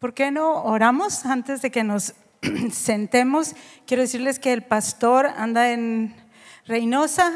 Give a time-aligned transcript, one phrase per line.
[0.00, 2.14] ¿Por qué no oramos antes de que nos
[2.72, 3.54] sentemos?
[3.86, 6.16] Quiero decirles que el pastor anda en
[6.64, 7.30] Reynosa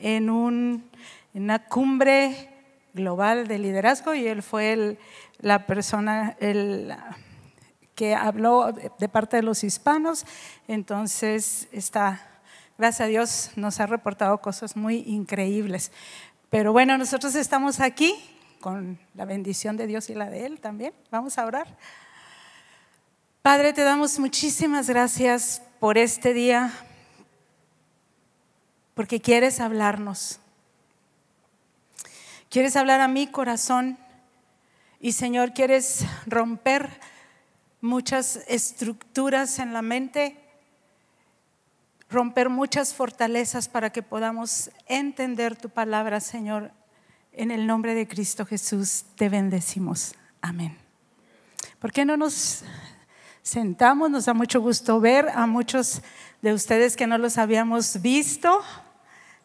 [0.00, 0.90] en, un,
[1.32, 2.50] en una cumbre
[2.92, 4.98] global de liderazgo y él fue
[5.38, 6.92] la persona el,
[7.94, 10.26] que habló de parte de los hispanos.
[10.66, 12.40] Entonces está,
[12.78, 15.92] gracias a Dios, nos ha reportado cosas muy increíbles.
[16.50, 18.12] Pero bueno, nosotros estamos aquí
[18.60, 20.92] con la bendición de Dios y la de Él también.
[21.12, 21.76] Vamos a orar.
[23.42, 26.72] Padre, te damos muchísimas gracias por este día,
[28.94, 30.40] porque quieres hablarnos.
[32.50, 33.96] Quieres hablar a mi corazón
[35.00, 37.00] y Señor, quieres romper
[37.80, 40.36] muchas estructuras en la mente,
[42.10, 46.72] romper muchas fortalezas para que podamos entender tu palabra, Señor.
[47.32, 50.16] En el nombre de Cristo Jesús te bendecimos.
[50.42, 50.76] Amén.
[51.78, 52.64] ¿Por qué no nos
[53.48, 54.10] sentamos.
[54.10, 56.02] Nos da mucho gusto ver a muchos
[56.42, 58.62] de ustedes que no los habíamos visto.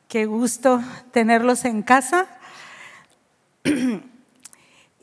[0.09, 2.27] Qué gusto tenerlos en casa.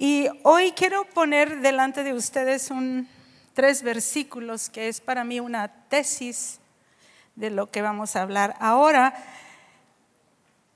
[0.02, 3.06] Y hoy quiero poner delante de ustedes un,
[3.52, 6.58] tres versículos que es para mí una tesis
[7.36, 9.12] de lo que vamos a hablar ahora.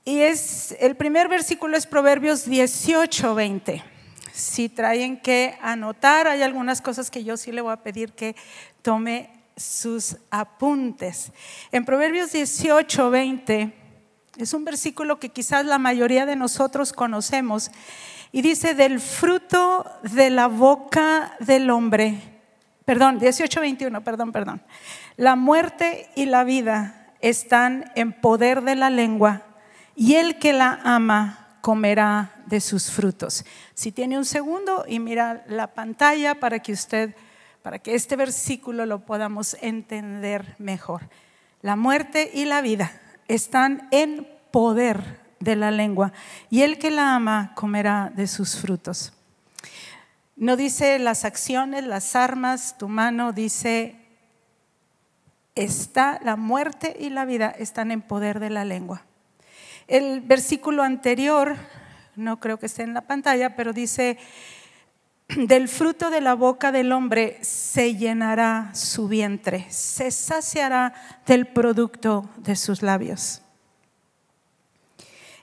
[0.03, 3.94] Y es el primer versículo es Proverbios 18, 20
[4.35, 8.35] si traen que anotar, hay algunas cosas que yo sí le voy a pedir que
[8.81, 11.31] tome sus apuntes.
[11.71, 13.73] En Proverbios 18, 20,
[14.37, 17.71] es un versículo que quizás la mayoría de nosotros conocemos,
[18.33, 22.19] y dice, del fruto de la boca del hombre,
[22.83, 24.61] perdón, 18, 21, perdón, perdón,
[25.15, 29.43] la muerte y la vida están en poder de la lengua,
[29.95, 33.43] y el que la ama comerá de sus frutos.
[33.73, 37.15] Si tiene un segundo y mira la pantalla para que usted,
[37.63, 41.09] para que este versículo lo podamos entender mejor.
[41.63, 42.91] La muerte y la vida
[43.27, 46.13] están en poder de la lengua
[46.51, 49.13] y el que la ama comerá de sus frutos.
[50.35, 53.95] No dice las acciones, las armas, tu mano, dice
[55.55, 59.03] está la muerte y la vida están en poder de la lengua.
[59.87, 61.55] El versículo anterior,
[62.15, 64.17] no creo que esté en la pantalla, pero dice,
[65.29, 70.93] del fruto de la boca del hombre se llenará su vientre, se saciará
[71.25, 73.41] del producto de sus labios.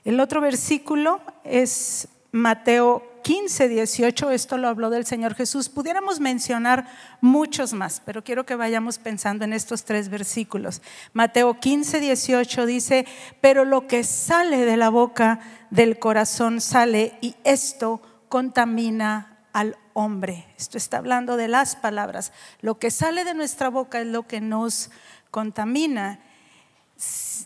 [0.03, 5.69] El otro versículo es Mateo 15, 18, esto lo habló del Señor Jesús.
[5.69, 6.87] Pudiéramos mencionar
[7.21, 10.81] muchos más, pero quiero que vayamos pensando en estos tres versículos.
[11.13, 13.05] Mateo 15, 18 dice,
[13.39, 20.47] pero lo que sale de la boca del corazón sale y esto contamina al hombre.
[20.57, 22.33] Esto está hablando de las palabras.
[22.61, 24.89] Lo que sale de nuestra boca es lo que nos
[25.29, 26.19] contamina.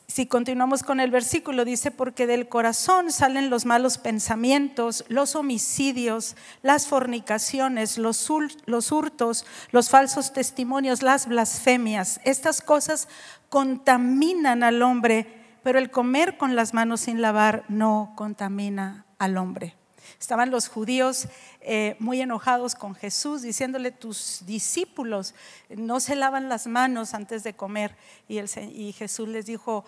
[0.07, 6.35] Si continuamos con el versículo, dice, porque del corazón salen los malos pensamientos, los homicidios,
[6.61, 8.27] las fornicaciones, los,
[8.65, 12.19] los hurtos, los falsos testimonios, las blasfemias.
[12.25, 13.07] Estas cosas
[13.49, 19.76] contaminan al hombre, pero el comer con las manos sin lavar no contamina al hombre.
[20.19, 21.27] Estaban los judíos
[21.61, 25.35] eh, muy enojados con Jesús, diciéndole, tus discípulos
[25.69, 27.95] no se lavan las manos antes de comer.
[28.27, 29.85] Y, y Jesús les dijo,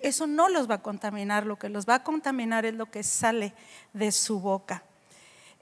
[0.00, 3.02] eso no los va a contaminar, lo que los va a contaminar es lo que
[3.02, 3.52] sale
[3.92, 4.82] de su boca.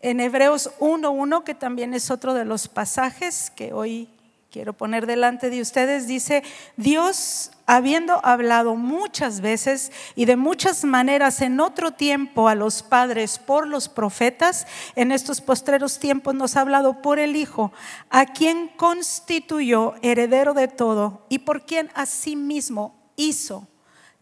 [0.01, 4.09] En Hebreos 1.1, que también es otro de los pasajes que hoy
[4.51, 6.43] quiero poner delante de ustedes, dice,
[6.77, 13.39] Dios, habiendo hablado muchas veces y de muchas maneras en otro tiempo a los padres
[13.39, 14.67] por los profetas,
[14.97, 17.73] en estos postreros tiempos nos ha hablado por el Hijo,
[18.09, 23.69] a quien constituyó heredero de todo y por quien asimismo hizo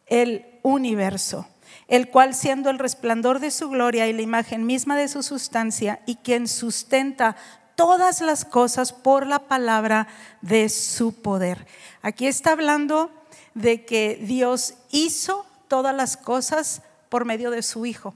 [0.06, 1.46] el universo
[1.88, 6.00] el cual siendo el resplandor de su gloria y la imagen misma de su sustancia,
[6.04, 7.36] y quien sustenta
[7.76, 10.08] todas las cosas por la palabra
[10.40, 11.66] de su poder.
[12.02, 13.10] Aquí está hablando
[13.54, 18.14] de que Dios hizo todas las cosas por medio de su Hijo.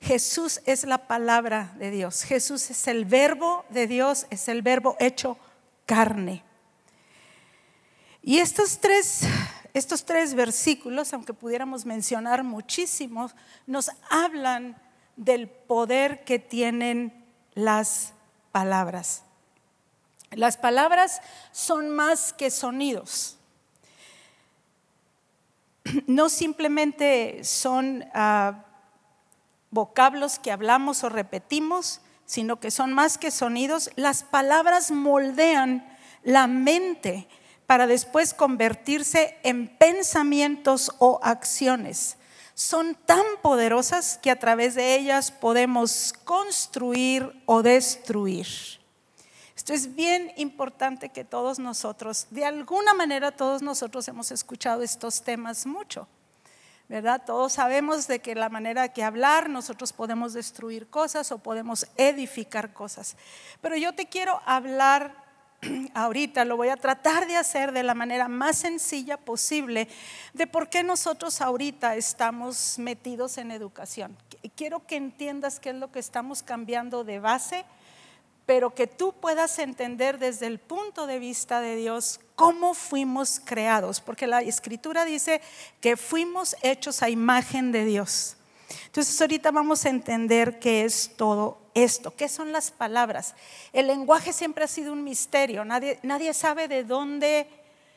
[0.00, 2.22] Jesús es la palabra de Dios.
[2.22, 5.36] Jesús es el verbo de Dios, es el verbo hecho
[5.84, 6.42] carne.
[8.22, 9.22] Y estos tres,
[9.74, 13.34] estos tres versículos, aunque pudiéramos mencionar muchísimos,
[13.66, 14.80] nos hablan
[15.16, 18.14] del poder que tienen las
[18.52, 19.22] palabras.
[20.30, 21.20] Las palabras
[21.50, 23.36] son más que sonidos.
[26.06, 28.64] No simplemente son ah,
[29.70, 35.84] vocablos que hablamos o repetimos, sino que son más que sonidos, las palabras moldean
[36.22, 37.26] la mente
[37.66, 42.16] para después convertirse en pensamientos o acciones.
[42.60, 48.46] Son tan poderosas que a través de ellas podemos construir o destruir.
[49.56, 55.22] Esto es bien importante que todos nosotros, de alguna manera todos nosotros hemos escuchado estos
[55.22, 56.06] temas mucho.
[56.86, 57.22] ¿verdad?
[57.24, 62.74] Todos sabemos de que la manera que hablar nosotros podemos destruir cosas o podemos edificar
[62.74, 63.16] cosas.
[63.62, 65.29] Pero yo te quiero hablar
[65.94, 69.88] ahorita, lo voy a tratar de hacer de la manera más sencilla posible,
[70.32, 74.16] de por qué nosotros ahorita estamos metidos en educación.
[74.56, 77.64] Quiero que entiendas qué es lo que estamos cambiando de base
[78.50, 84.00] pero que tú puedas entender desde el punto de vista de Dios cómo fuimos creados,
[84.00, 85.40] porque la escritura dice
[85.80, 88.36] que fuimos hechos a imagen de Dios.
[88.86, 93.34] Entonces ahorita vamos a entender qué es todo esto, qué son las palabras.
[93.72, 97.48] El lenguaje siempre ha sido un misterio, nadie, nadie sabe de dónde...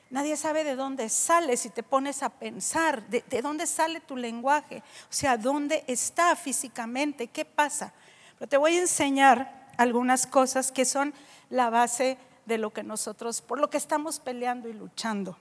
[0.10, 4.16] Nadie sabe de dónde sale si te pones a pensar, de, de, dónde sale tu
[4.16, 7.92] lenguaje, o sea, dónde está físicamente, qué pasa.
[8.38, 11.16] Pero te voy a enseñar algunas cosas que son
[11.50, 15.36] la base de lo que nosotros, por lo que estamos peleando y luchando.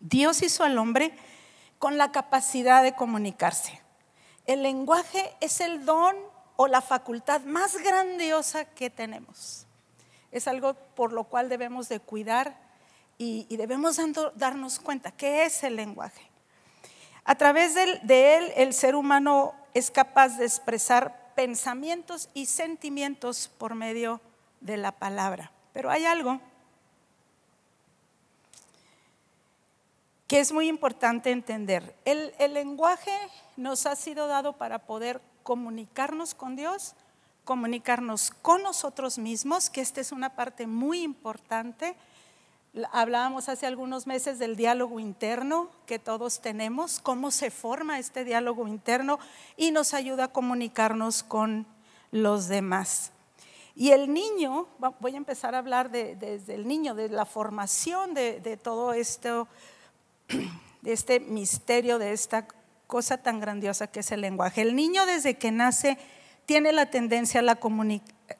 [0.00, 1.14] Dios hizo al hombre
[1.78, 3.81] con la capacidad de comunicarse.
[4.46, 6.16] El lenguaje es el don
[6.56, 9.66] o la facultad más grandiosa que tenemos.
[10.30, 12.56] Es algo por lo cual debemos de cuidar
[13.18, 14.00] y, debemos
[14.34, 16.28] darnos cuenta qué es el lenguaje.
[17.24, 23.74] A través de él el ser humano es capaz de expresar pensamientos y sentimientos por
[23.74, 24.20] medio
[24.60, 25.52] de la palabra.
[25.72, 26.40] Pero hay algo
[30.32, 31.94] que es muy importante entender.
[32.06, 33.12] El, lenguaje
[33.58, 36.94] nos ha sido dado para poder comunicarnos con Dios,
[37.44, 41.94] comunicarnos con nosotros mismos, que esta es una parte muy importante
[42.92, 48.66] Hablábamos hace algunos meses del diálogo interno que todos tenemos, cómo se forma este diálogo
[48.66, 49.18] interno
[49.58, 51.66] y nos ayuda a comunicarnos con
[52.10, 53.12] los demás.
[53.74, 54.66] Y el niño,
[55.00, 59.48] voy a empezar a hablar desde el niño, de la formación de, de todo esto,
[60.28, 62.46] de este misterio, de esta
[62.86, 64.62] cosa tan grandiosa que es el lenguaje.
[64.62, 65.98] El niño desde que nace
[66.46, 67.58] tiene la tendencia a la,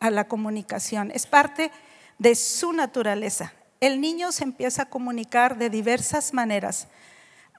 [0.00, 1.70] a la comunicación, es parte
[2.18, 3.52] de su naturaleza
[3.82, 6.86] el niño se empieza a comunicar de diversas maneras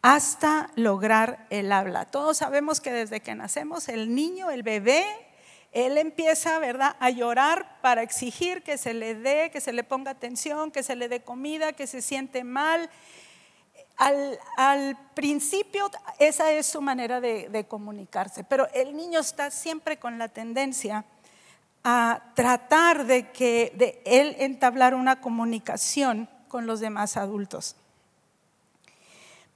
[0.01, 2.05] hasta lograr el habla.
[2.05, 5.03] Todos sabemos que desde que nacemos el niño, el bebé,
[5.73, 10.11] él empieza, ¿verdad?, a llorar para exigir que se le dé, que se le ponga
[10.11, 12.89] atención, que se le dé comida, que se siente mal.
[13.97, 20.17] Al, principio esa es su manera de, de comunicarse, pero el niño está siempre con
[20.17, 21.05] la tendencia
[21.83, 27.75] a tratar de que de él entablar una comunicación con los demás adultos.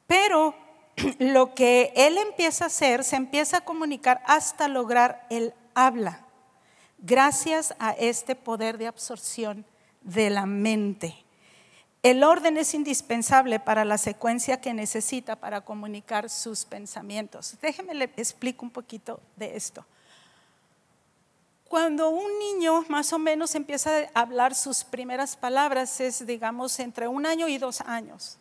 [0.08, 0.56] Pero
[1.20, 6.22] lo que él empieza a hacer, se empieza a comunicar hasta lograr el habla,
[6.98, 9.66] gracias a este poder de absorción
[10.02, 11.27] de la mente.
[12.08, 17.58] El orden es indispensable para la secuencia que necesita para comunicar sus pensamientos.
[17.62, 19.86] Déjeme le explico un poquito de esto.
[21.68, 27.10] Cuando un niño más o menos empieza a hablar sus primeras palabras es, digamos, entre
[27.10, 28.38] un año y dos años.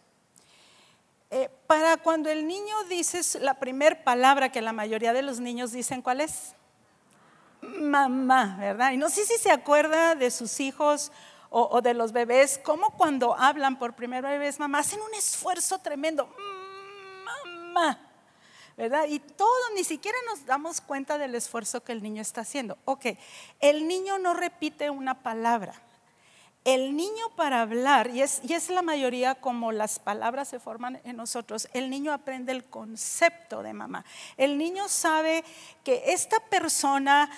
[1.33, 5.73] Eh, para cuando el niño dice la primera palabra que la mayoría de los niños
[5.73, 6.55] dicen, ¿cuál es?
[7.63, 8.93] Mamá, ¿verdad?
[8.93, 11.11] Y no sé si se acuerda de sus hijos
[11.51, 16.29] o, de los bebés, como cuando hablan por primera vez mamá, hacen un esfuerzo tremendo.
[17.25, 18.01] Mamá.
[18.77, 19.07] ¿verdad?
[19.09, 22.77] Y todo, ni siquiera nos damos cuenta del esfuerzo que el niño está haciendo.
[22.85, 23.07] Ok,
[23.61, 25.75] el niño no repite una palabra.
[26.67, 31.01] El niño para hablar, y es, y es la mayoría como las palabras se forman
[31.05, 34.05] en nosotros, el niño aprende el concepto de mamá.
[34.37, 35.45] El niño sabe
[35.85, 37.31] que esta persona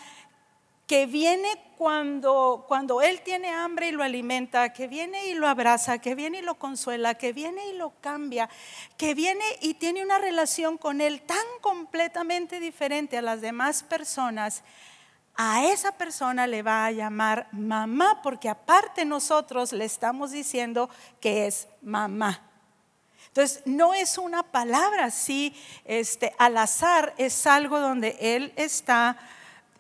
[0.88, 5.98] que viene cuando, cuando Él tiene hambre y lo alimenta, que viene y lo abraza,
[5.98, 8.48] que viene y lo consuela, que viene y lo cambia,
[8.96, 14.64] que viene y tiene una relación con Él tan completamente diferente a las demás personas,
[15.36, 20.88] a esa persona le va a llamar mamá, porque aparte nosotros le estamos diciendo
[21.20, 22.42] que es mamá.
[23.26, 25.54] Entonces, no es una palabra así
[25.84, 29.18] este, al azar, es algo donde Él está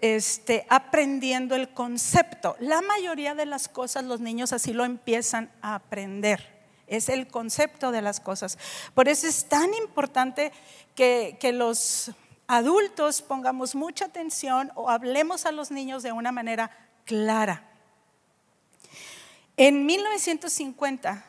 [0.00, 2.56] este, aprendiendo el concepto.
[2.60, 6.58] La mayoría de las cosas los niños así lo empiezan a aprender.
[6.86, 8.58] Es el concepto de las cosas.
[8.94, 10.52] Por eso es tan importante
[10.94, 12.12] que, los
[12.46, 16.70] adultos pongamos mucha atención o hablemos a los niños de una manera
[17.04, 17.64] clara.
[19.56, 21.24] En 1950,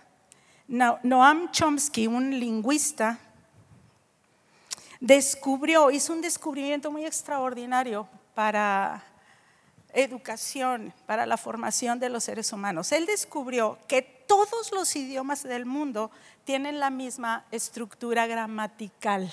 [0.68, 3.20] Noam Chomsky, un lingüista,
[5.00, 9.04] descubrió, hizo un descubrimiento muy extraordinario para
[9.94, 12.92] educación, para la formación de los seres humanos.
[12.92, 16.12] Él descubrió que todos los idiomas del mundo
[16.44, 19.32] tienen la misma estructura gramatical,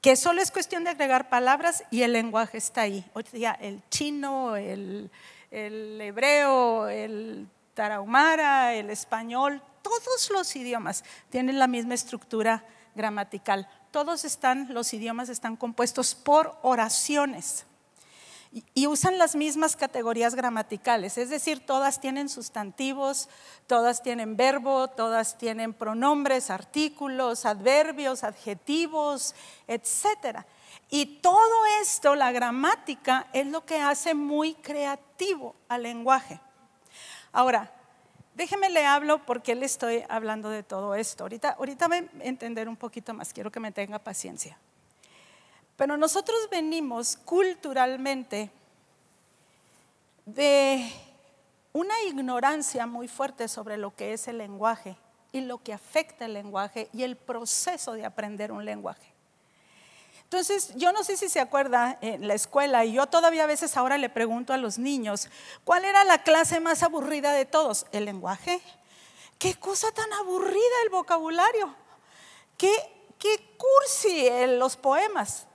[0.00, 3.04] que solo es cuestión de agregar palabras y el lenguaje está ahí.
[3.14, 5.10] O sea, el chino, el,
[5.50, 13.68] el hebreo, el tarahumara, el español, todos los idiomas tienen la misma estructura gramatical.
[13.92, 17.66] Todos están, los idiomas están compuestos por oraciones
[18.74, 23.28] y usan las mismas categorías gramaticales, es decir, todas tienen sustantivos,
[23.66, 29.34] todas tienen verbo, todas tienen pronombres, artículos, adverbios, adjetivos,
[29.68, 30.40] etc.
[30.90, 36.40] Y todo esto, la gramática, es lo que hace muy creativo al lenguaje.
[37.30, 37.72] Ahora,
[38.34, 41.24] déjeme le hablo porque le estoy hablando de todo esto.
[41.24, 44.58] Ahorita, ahorita voy a entender un poquito más, quiero que me tenga paciencia.
[45.76, 48.50] Pero nosotros venimos culturalmente
[50.24, 50.92] de
[51.72, 54.96] una ignorancia muy fuerte sobre lo que es el lenguaje
[55.32, 59.11] y lo que afecta el lenguaje y el proceso de aprender un lenguaje.
[60.32, 63.76] Entonces, yo no sé si se acuerda en la escuela, y yo todavía a veces
[63.76, 65.28] ahora le pregunto a los niños,
[65.62, 67.84] ¿cuál era la clase más aburrida de todos?
[67.92, 68.62] ¿El lenguaje?
[69.38, 71.74] ¿Qué cosa tan aburrida el vocabulario?
[72.56, 72.72] ¿Qué,
[73.18, 75.46] qué cursi los poemas?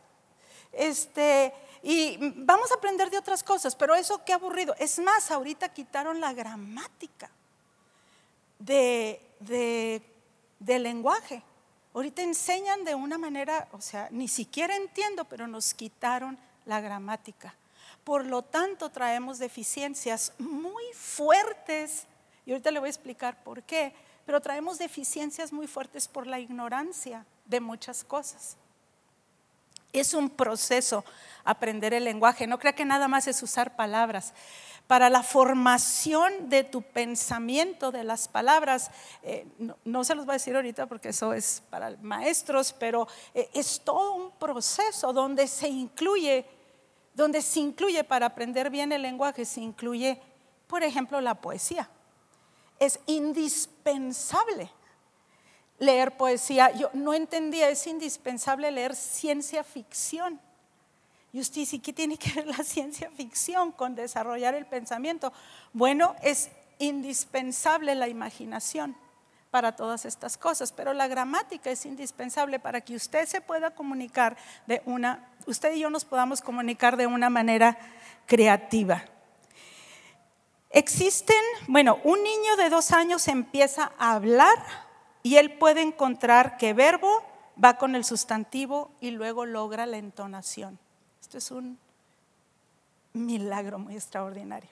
[0.72, 4.76] Este, y vamos a aprender de otras cosas, pero eso qué aburrido.
[4.78, 7.32] Es más, ahorita quitaron la gramática
[8.60, 11.42] de, de, lenguaje.
[11.98, 16.38] Ahorita enseñan de una manera, o sea, ni siquiera entiendo, pero nos quitaron
[16.68, 17.56] la gramática.
[18.04, 22.06] Por lo tanto, traemos deficiencias muy fuertes,
[22.46, 23.96] y ahorita le voy a explicar por qué,
[24.28, 28.58] pero traemos deficiencias muy fuertes por la ignorancia de muchas cosas.
[29.92, 31.04] Es un proceso
[31.44, 32.46] aprender el lenguaje.
[32.46, 34.36] No crea que nada más es usar palabras.
[34.88, 38.90] Para la formación de tu pensamiento de las palabras,
[39.22, 39.46] eh,
[39.84, 43.82] no, se los voy a decir ahorita porque eso es para maestros, pero eh, es
[43.84, 46.46] todo un proceso donde se incluye,
[47.14, 50.22] donde se incluye para aprender bien el lenguaje, se incluye,
[50.68, 51.90] por ejemplo, la poesía.
[52.80, 54.72] Es indispensable
[55.80, 56.72] leer poesía.
[56.72, 60.40] Yo no entendía, es indispensable leer ciencia ficción.
[61.38, 65.32] Y usted dice, ¿qué tiene que ver la ciencia ficción con desarrollar el pensamiento?
[65.72, 68.96] Bueno, es indispensable la imaginación
[69.52, 74.36] para todas estas cosas, pero la gramática es indispensable para que usted se pueda comunicar
[74.66, 77.78] de una, usted y yo nos podamos comunicar de una manera
[78.26, 79.06] creativa.
[80.72, 84.58] Existen, bueno, un niño de dos años empieza a hablar
[85.22, 87.24] y él puede encontrar qué verbo
[87.64, 90.80] va con el sustantivo y luego logra la entonación.
[91.28, 91.78] Esto es un
[93.12, 94.70] milagro muy extraordinario.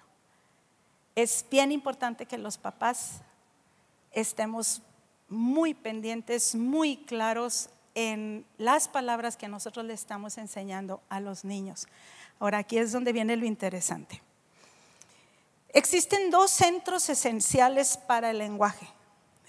[1.13, 3.19] Es bien importante que los papás
[4.13, 4.81] estemos
[5.27, 11.89] muy pendientes, muy claros en las palabras que nosotros le estamos enseñando a los niños.
[12.39, 14.21] Ahora, aquí es donde viene lo interesante.
[15.73, 18.87] Existen dos centros esenciales para el lenguaje.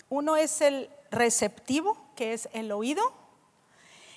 [0.09, 3.13] Uno es el receptivo, que es el oído,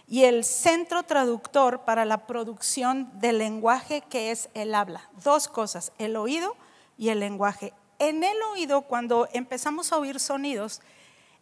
[0.10, 5.08] y el centro traductor para la producción del lenguaje, que es el habla.
[5.24, 6.58] Dos cosas, el oído
[6.98, 7.74] y el lenguaje.
[8.00, 10.82] En el oído, cuando empezamos a oír sonidos,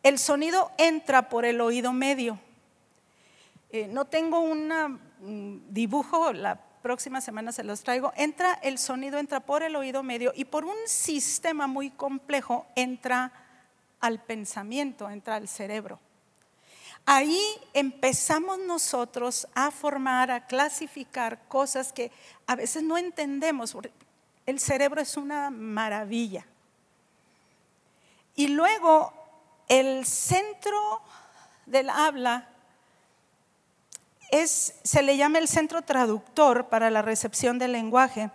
[0.03, 2.39] el sonido entra por el oído medio.
[3.69, 8.11] Eh, no tengo un mm, dibujo, la próxima semana se los traigo.
[8.17, 13.31] Entra, el sonido entra por el oído medio y por un sistema muy complejo entra
[14.01, 15.99] al pensamiento, entra al cerebro.
[17.09, 17.41] Ahí
[17.73, 22.11] empezamos nosotros a formar, a clasificar cosas que
[22.45, 23.77] a veces no entendemos.
[24.45, 26.45] El cerebro es una maravilla.
[28.35, 29.13] Y luego
[29.69, 31.01] el centro
[31.65, 32.49] del habla
[34.29, 38.31] es, se le llama el centro traductor para la recepción del lenguaje.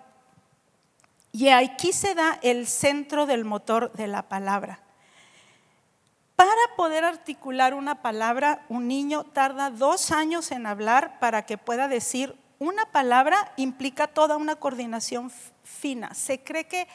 [1.31, 4.81] Y aquí se da el centro del motor de la palabra.
[6.37, 11.89] Para poder articular una palabra, un niño tarda dos años en hablar para que pueda
[11.89, 15.33] decir una palabra implica toda una coordinación
[15.65, 16.15] fina.
[16.15, 16.87] Se cree que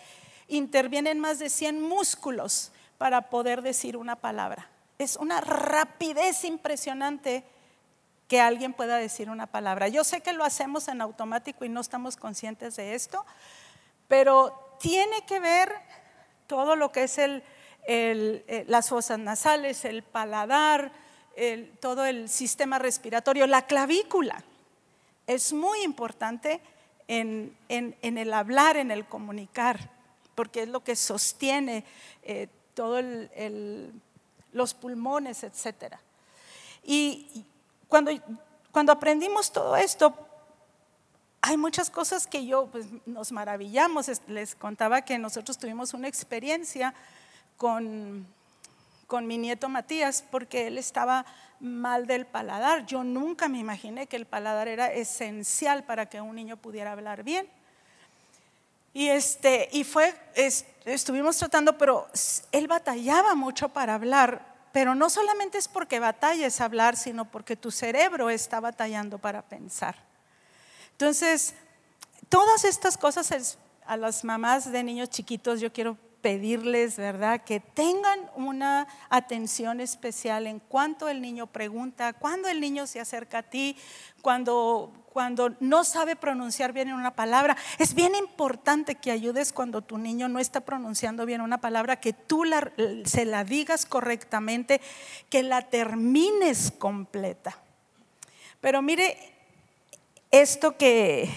[0.47, 4.69] intervienen más de 100 músculos para poder decir una palabra.
[4.97, 7.43] Es una rapidez impresionante
[8.27, 9.87] que alguien pueda decir una palabra.
[9.87, 13.25] Yo sé que lo hacemos en automático y no estamos conscientes de esto,
[14.07, 15.73] pero tiene que ver
[16.47, 17.43] todo lo que es el,
[17.89, 20.91] eh, las fosas nasales, el paladar,
[21.79, 24.43] todo el sistema respiratorio, la clavícula.
[25.27, 26.61] Es muy importante
[27.07, 29.89] en, el hablar, en el comunicar,
[30.35, 31.85] porque es lo que sostiene
[32.23, 33.01] eh, todo
[34.51, 35.95] los pulmones, etc.
[36.83, 37.45] Y
[37.87, 38.11] cuando,
[38.71, 40.13] cuando aprendimos todo esto,
[41.41, 44.09] hay muchas cosas que yo, pues nos maravillamos.
[44.27, 46.93] Les contaba que nosotros tuvimos una experiencia
[47.57, 48.25] con,
[49.07, 51.25] con mi nieto Matías porque él estaba
[51.59, 52.85] mal del paladar.
[52.85, 57.23] Yo nunca me imaginé que el paladar era esencial para que un niño pudiera hablar
[57.23, 57.49] bien.
[58.93, 60.13] Y, este, y fue,
[60.85, 62.07] estuvimos tratando, pero
[62.51, 67.69] él batallaba mucho para hablar, pero no solamente es porque batalles hablar, sino porque tu
[67.69, 69.95] cerebro está batallando para pensar.
[70.93, 71.53] Entonces,
[72.27, 78.19] todas estas cosas a las mamás de niños chiquitos yo quiero pedirles, ¿verdad?, que tengan
[78.35, 83.77] una atención especial en cuanto el niño pregunta, cuando el niño se acerca a ti,
[84.21, 87.55] cuando, cuando no sabe pronunciar bien una palabra.
[87.79, 92.11] Es bien importante que ayudes cuando tu niño no está pronunciando bien una palabra, que
[92.11, 92.43] tú
[93.05, 94.81] se la digas correctamente,
[95.29, 97.57] que la termines completa.
[98.59, 99.17] Pero mire,
[100.29, 101.29] esto que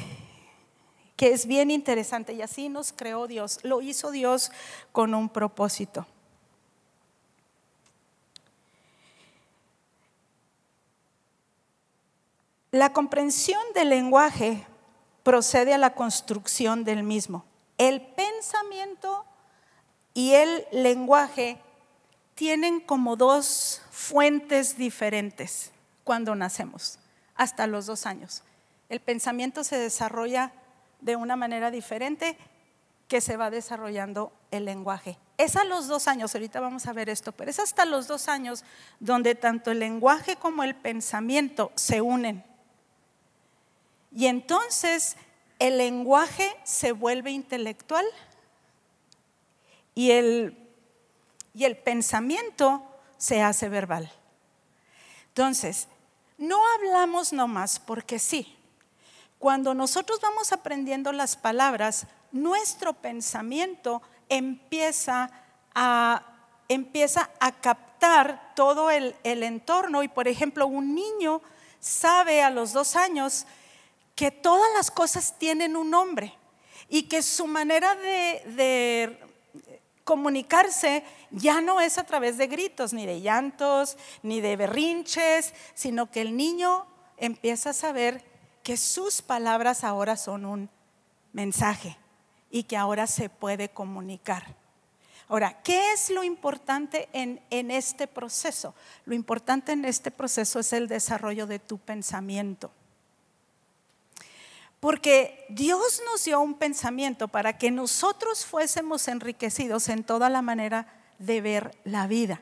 [1.20, 3.58] que es bien interesante y así nos creó Dios.
[3.62, 4.50] Lo hizo Dios
[4.90, 6.06] con un propósito.
[12.70, 14.66] La comprensión del lenguaje
[15.22, 17.44] procede a la construcción del mismo.
[17.76, 19.26] El pensamiento
[20.14, 21.60] y el lenguaje
[22.34, 25.70] tienen como dos fuentes diferentes
[26.02, 26.98] cuando nacemos,
[27.34, 28.42] hasta los dos años.
[28.88, 30.54] El pensamiento se desarrolla
[31.00, 32.36] de una manera diferente
[33.08, 35.18] que se va desarrollando el lenguaje.
[35.36, 38.28] Es a los dos años, ahorita vamos a ver esto, pero es hasta los dos
[38.28, 38.64] años
[39.00, 42.44] donde tanto el lenguaje como el pensamiento se unen.
[44.14, 45.16] Y entonces
[45.58, 48.06] el lenguaje se vuelve intelectual
[49.94, 50.56] y el,
[51.54, 52.82] y el pensamiento
[53.18, 54.10] se hace verbal.
[55.28, 55.88] Entonces,
[56.38, 58.56] no hablamos nomás porque sí.
[59.40, 65.30] Cuando nosotros vamos aprendiendo las palabras, nuestro pensamiento empieza
[65.74, 66.22] a,
[66.68, 70.02] empieza a captar todo el, entorno.
[70.02, 71.40] Y, por ejemplo, un niño
[71.78, 73.46] sabe a los dos años
[74.14, 76.34] que todas las cosas tienen un nombre
[76.90, 79.18] y que su manera de, de,
[80.04, 86.10] comunicarse ya no es a través de gritos, ni de llantos, ni de berrinches, sino
[86.10, 86.84] que el niño
[87.16, 88.29] empieza a saber
[88.62, 90.70] que sus palabras ahora son un
[91.32, 91.96] mensaje
[92.50, 94.56] y que ahora se puede comunicar.
[95.28, 98.74] Ahora, ¿qué es lo importante en, en, este proceso?
[99.04, 102.72] Lo importante en este proceso es el desarrollo de tu pensamiento.
[104.80, 110.88] Porque Dios nos dio un pensamiento para que nosotros fuésemos enriquecidos en toda la manera
[111.18, 112.40] de ver la vida.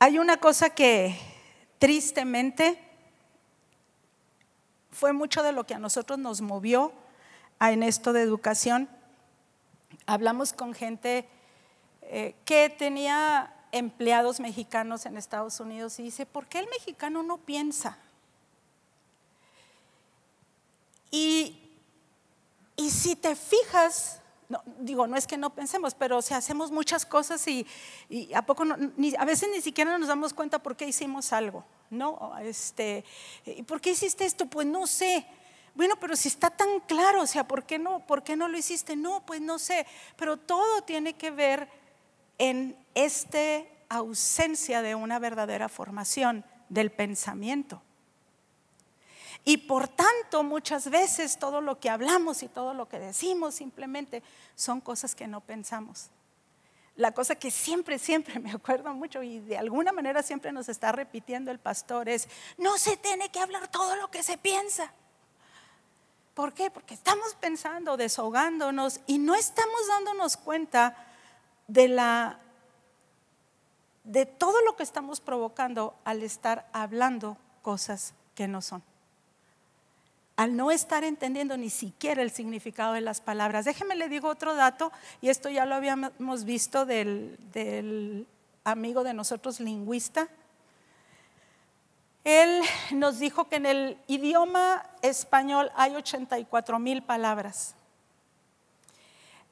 [0.00, 1.18] Hay una cosa que
[1.78, 2.78] tristemente,
[4.90, 6.92] fue mucho de lo que a nosotros nos movió
[7.60, 8.88] en esto de educación.
[10.06, 11.28] Hablamos con gente
[12.02, 17.38] eh, que tenía empleados mexicanos en Estados Unidos y dice, ¿por qué el mexicano no
[17.38, 17.98] piensa?
[21.10, 21.70] Y,
[22.76, 27.04] y si te fijas, no, digo, no es que no pensemos, pero si hacemos muchas
[27.04, 27.66] cosas y,
[28.34, 32.32] a, poco a veces ni siquiera nos damos cuenta por qué hicimos algo, ¿no?
[32.38, 33.04] Este,
[33.66, 34.46] ¿Por qué hiciste esto?
[34.46, 35.26] Pues no sé.
[35.74, 38.56] Bueno, pero si está tan claro, o sea, ¿por qué no, por qué no lo
[38.56, 38.96] hiciste?
[38.96, 39.86] No, pues no sé.
[40.16, 41.68] Pero todo tiene que ver
[42.38, 47.82] en esta ausencia de una verdadera formación del pensamiento.
[49.44, 54.22] Y por tanto, muchas veces todo lo que hablamos y todo lo que decimos simplemente
[54.54, 56.10] son cosas que no pensamos.
[56.96, 60.92] La cosa que siempre, siempre me acuerdo mucho y de alguna manera siempre nos está
[60.92, 64.92] repitiendo el pastor es, no se tiene que hablar todo lo que se piensa.
[66.34, 66.70] ¿Por qué?
[66.70, 70.96] Porque estamos pensando, desahogándonos y no estamos dándonos cuenta
[71.66, 72.38] de la
[74.04, 78.82] de todo lo que estamos provocando al estar hablando cosas que no son
[80.38, 83.64] al no estar entendiendo ni siquiera el significado de las palabras.
[83.64, 88.24] Déjeme le digo otro dato, y esto ya lo habíamos visto del,
[88.62, 90.28] amigo de nosotros, lingüista.
[92.22, 97.74] Él nos dijo que en el idioma español hay 84 mil palabras.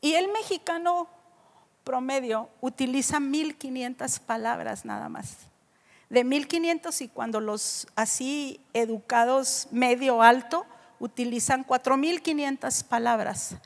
[0.01, 1.09] Y el mexicano
[1.83, 5.37] promedio utiliza 1500 palabras nada más.
[6.11, 10.65] De 1500 y cuando los así educados medio alto
[11.01, 13.57] utilizan 4500 palabras,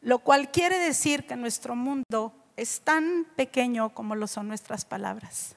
[0.00, 5.56] lo cual quiere decir que nuestro mundo es tan pequeño como lo son nuestras palabras.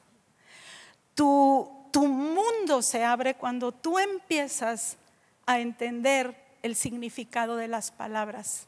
[1.13, 4.97] Tu, tu mundo se abre cuando tú empiezas
[5.45, 8.67] a entender el significado de las palabras.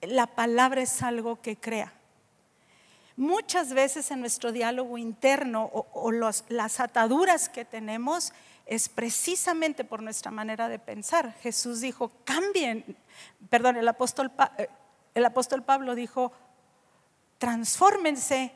[0.00, 1.92] La palabra es algo que crea.
[3.16, 8.32] Muchas veces en nuestro diálogo interno o, las ataduras que tenemos
[8.66, 11.32] es precisamente por nuestra manera de pensar.
[11.40, 12.96] Jesús dijo, cambien,
[13.48, 14.68] perdón, el apóstol, eh,
[15.14, 16.32] el apóstol Pablo dijo,
[17.38, 18.52] transfórmense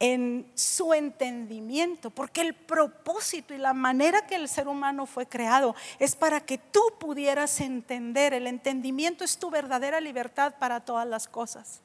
[0.00, 5.74] en su entendimiento, porque el propósito y la manera que el ser humano fue creado
[5.98, 8.32] es para que tú pudieras entender.
[8.32, 11.80] El entendimiento es tu verdadera libertad para todas las cosas.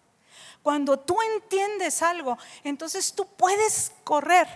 [0.61, 4.47] Cuando tú entiendes algo, entonces tú puedes correr.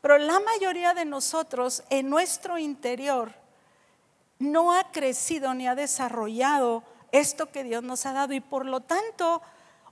[0.00, 3.32] Pero la mayoría de nosotros en nuestro interior
[4.38, 8.80] no ha crecido ni ha desarrollado esto que Dios nos ha dado y por lo
[8.80, 9.42] tanto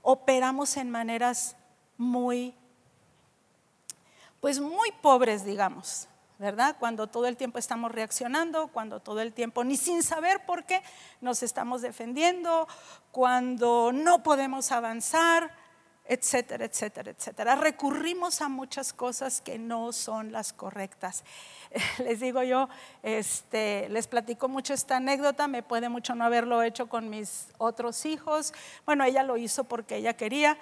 [0.01, 1.55] operamos en maneras
[1.97, 2.53] muy,
[4.39, 6.07] pues muy pobres, digamos.
[6.39, 6.75] ¿verdad?
[6.79, 10.83] Cuando todo el tiempo estamos reaccionando, cuando todo el tiempo, ni sin saber por qué,
[11.19, 12.67] nos estamos defendiendo,
[13.11, 15.51] cuando no podemos avanzar,
[16.07, 17.55] etcétera, etcétera, etcétera.
[17.55, 21.23] Recurrimos a muchas cosas que no son las correctas.
[21.99, 22.69] Les digo yo,
[23.03, 28.05] este, les platico mucho esta anécdota, me puede mucho no haberlo hecho con mis otros
[28.05, 28.53] hijos.
[28.85, 30.57] Bueno, ella lo hizo porque ella quería,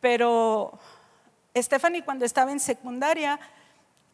[0.00, 0.78] pero
[1.54, 3.38] Stephanie cuando estaba en secundaria,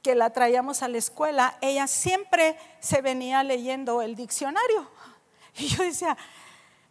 [0.02, 4.90] que la traíamos a la escuela, ella siempre se venía leyendo el diccionario.
[5.54, 6.16] Y yo decía,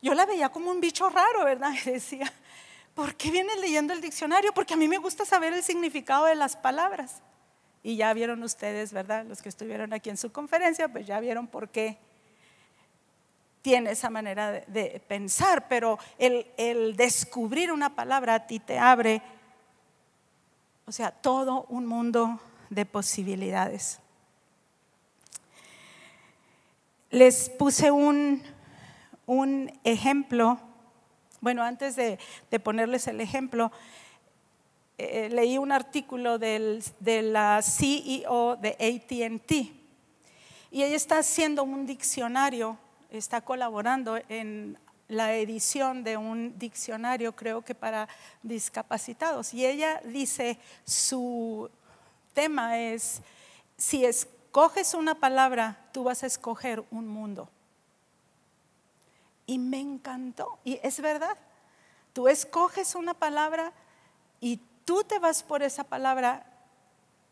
[0.03, 1.71] yo la veía como un bicho raro, ¿verdad?
[1.85, 2.31] Y decía,
[2.95, 4.53] ¿por qué vienes leyendo el diccionario?
[4.53, 7.21] Porque a mí me gusta saber el significado de las palabras.
[7.83, 9.25] Y ya vieron ustedes, ¿verdad?
[9.25, 11.97] Los que estuvieron aquí en su conferencia, pues ya vieron por qué
[13.61, 19.21] tiene esa manera de, pensar, pero el, descubrir una palabra a ti te abre,
[20.85, 23.99] o sea, todo un mundo de posibilidades.
[27.09, 28.41] Les puse un
[29.83, 30.59] ejemplo,
[31.41, 32.17] bueno, antes de,
[32.63, 33.71] ponerles el ejemplo,
[34.97, 36.81] eh, leí un artículo de
[37.23, 39.81] la CEO de ATT
[40.73, 42.77] y ella está haciendo un diccionario,
[43.09, 44.77] está colaborando en
[45.09, 48.07] la edición de un diccionario, creo que para
[48.41, 49.53] discapacitados.
[49.53, 51.69] Y ella dice, su
[52.33, 53.21] tema es,
[53.75, 57.49] si escoges una palabra, tú vas a escoger un mundo.
[59.45, 61.37] Y me encantó, y es verdad,
[62.13, 63.73] tú escoges una palabra
[64.39, 66.45] y tú te vas por esa palabra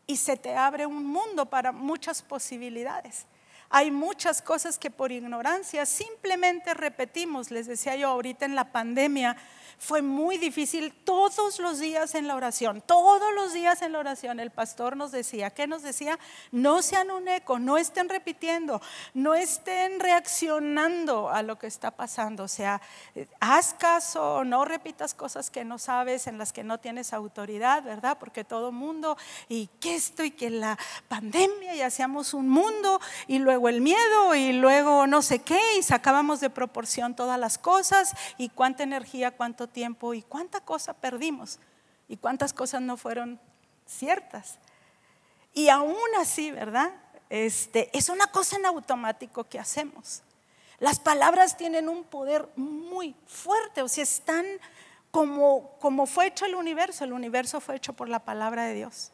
[0.06, 3.26] y se te abre un mundo para muchas posibilidades.
[3.70, 7.52] Hay muchas cosas que por ignorancia simplemente repetimos.
[7.52, 9.36] Les decía yo ahorita en la pandemia,
[9.80, 14.38] fue muy difícil todos los días en la oración, todos los días en la oración.
[14.38, 16.18] El pastor nos decía, ¿qué nos decía?
[16.52, 18.82] No sean un eco, no estén repitiendo,
[19.14, 22.44] no estén reaccionando a lo que está pasando.
[22.44, 22.82] O sea,
[23.40, 28.18] haz caso, no repitas cosas que no sabes, en las que no tienes autoridad, ¿verdad?
[28.18, 29.16] Porque todo mundo,
[29.48, 30.76] y que esto, y que la
[31.08, 35.82] pandemia, y hacíamos un mundo, y luego el miedo, y luego no sé qué, y
[35.82, 41.58] sacábamos de proporción todas las cosas, y cuánta energía, cuánto tiempo y cuánta cosa perdimos
[42.08, 43.40] y cuántas cosas no fueron
[43.86, 44.58] ciertas.
[45.54, 46.92] Y aún así, ¿verdad?
[47.28, 50.22] Este, es una cosa en automático que hacemos.
[50.80, 54.44] Las palabras tienen un poder muy fuerte, o sea, están
[55.12, 57.04] como, como fue hecho el universo.
[57.04, 59.12] El universo fue hecho por la palabra de Dios.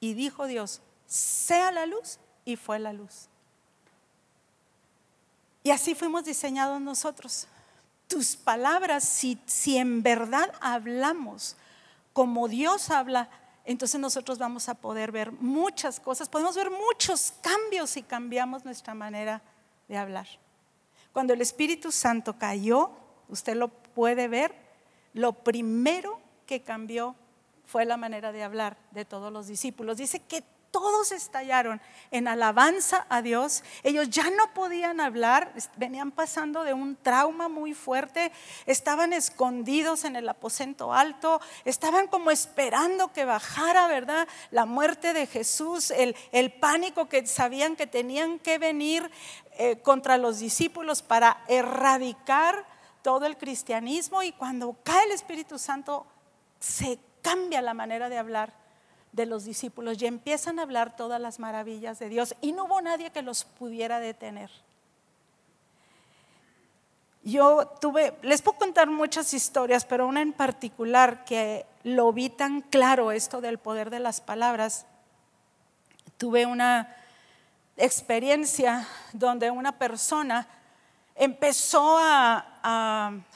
[0.00, 3.28] Y dijo Dios, sea la luz, y fue la luz.
[5.62, 7.46] Y así fuimos diseñados nosotros
[8.06, 11.56] tus palabras, si, si en verdad hablamos
[12.14, 13.28] como Dios habla,
[13.66, 18.94] entonces nosotros vamos a poder ver muchas cosas, podemos ver muchos cambios si cambiamos nuestra
[18.94, 19.42] manera
[19.88, 20.26] de hablar.
[21.12, 22.92] Cuando el Espíritu Santo cayó,
[23.28, 24.54] usted lo puede ver,
[25.12, 27.14] lo primero que cambió
[27.66, 29.98] fue la manera de hablar de todos los discípulos.
[29.98, 33.62] Dice que todos estallaron en alabanza a Dios.
[33.82, 38.32] Ellos ya no podían hablar, venían pasando de un trauma muy fuerte,
[38.66, 44.28] estaban escondidos en el aposento alto, estaban como esperando que bajara, ¿verdad?
[44.50, 46.14] La muerte de Jesús, el,
[46.60, 49.10] pánico que sabían que tenían que venir
[49.52, 52.66] eh, contra los discípulos para erradicar
[53.02, 56.06] todo el cristianismo y cuando cae el Espíritu Santo
[56.58, 58.67] se cambia la manera de hablar
[59.12, 62.80] de los discípulos y empiezan a hablar todas las maravillas de Dios y no hubo
[62.80, 64.50] nadie que los pudiera detener.
[67.22, 72.62] Yo tuve, les puedo contar muchas historias, pero una en particular que lo vi tan
[72.62, 74.86] claro esto del poder de las palabras.
[76.16, 76.94] Tuve una
[77.76, 80.48] experiencia donde una persona
[81.14, 82.44] empezó a,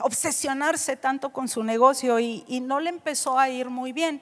[0.00, 4.20] obsesionarse tanto con su negocio y no le empezó a ir muy bien.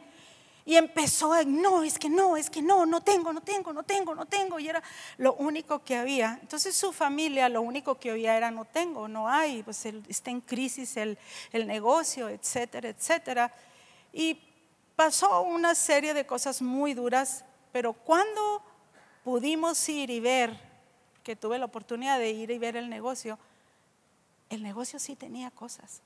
[0.71, 3.83] Y empezó a, no, es que no, es que no, no tengo, no tengo, no
[3.83, 4.61] tengo, no tengo.
[4.61, 4.81] Y era
[5.17, 6.39] lo único que había.
[6.41, 10.41] Entonces su familia lo único que oía era, no tengo, no hay, pues está en
[10.41, 11.19] crisis el,
[11.51, 13.53] el negocio, etcétera, etcétera.
[14.13, 14.41] Y
[14.95, 18.63] pasó una serie de cosas muy duras, pero cuando
[19.25, 20.57] pudimos ir y ver,
[21.25, 23.41] que tuve la oportunidad de ir y ver el negocio,
[24.51, 26.01] el negocio sí tenía cosas.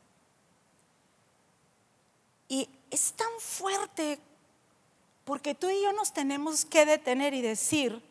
[2.48, 4.18] Y es tan fuerte
[5.24, 8.02] porque tú y yo nos tenemos que detener y decir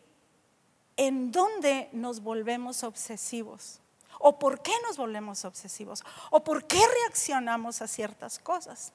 [0.97, 3.79] en dónde nos volvemos obsesivos.
[4.19, 6.03] O por qué nos volvemos obsesivos.
[6.31, 8.93] O por qué reaccionamos a ciertas cosas.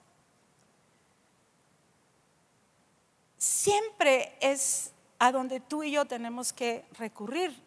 [3.36, 7.62] Siempre es a donde tú y yo tenemos que recurrir.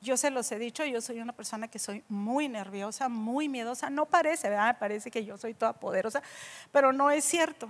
[0.00, 3.90] Yo se los he dicho, yo soy una persona que soy muy nerviosa, muy miedosa.
[3.90, 4.78] No parece, ¿verdad?
[4.78, 6.22] Parece que yo soy toda poderosa,
[6.70, 7.68] pero no es cierto.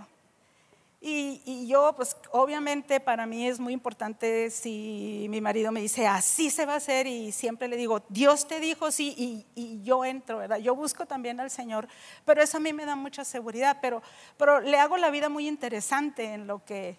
[1.00, 6.50] Y, yo, pues obviamente para mí es muy importante si mi marido me dice, así
[6.50, 10.38] se va a hacer y siempre le digo, Dios te dijo sí y, yo entro,
[10.38, 10.56] ¿verdad?
[10.56, 11.86] Yo busco también al Señor,
[12.24, 14.02] pero eso a mí me da mucha seguridad, pero,
[14.36, 16.96] pero le hago la vida muy interesante en lo que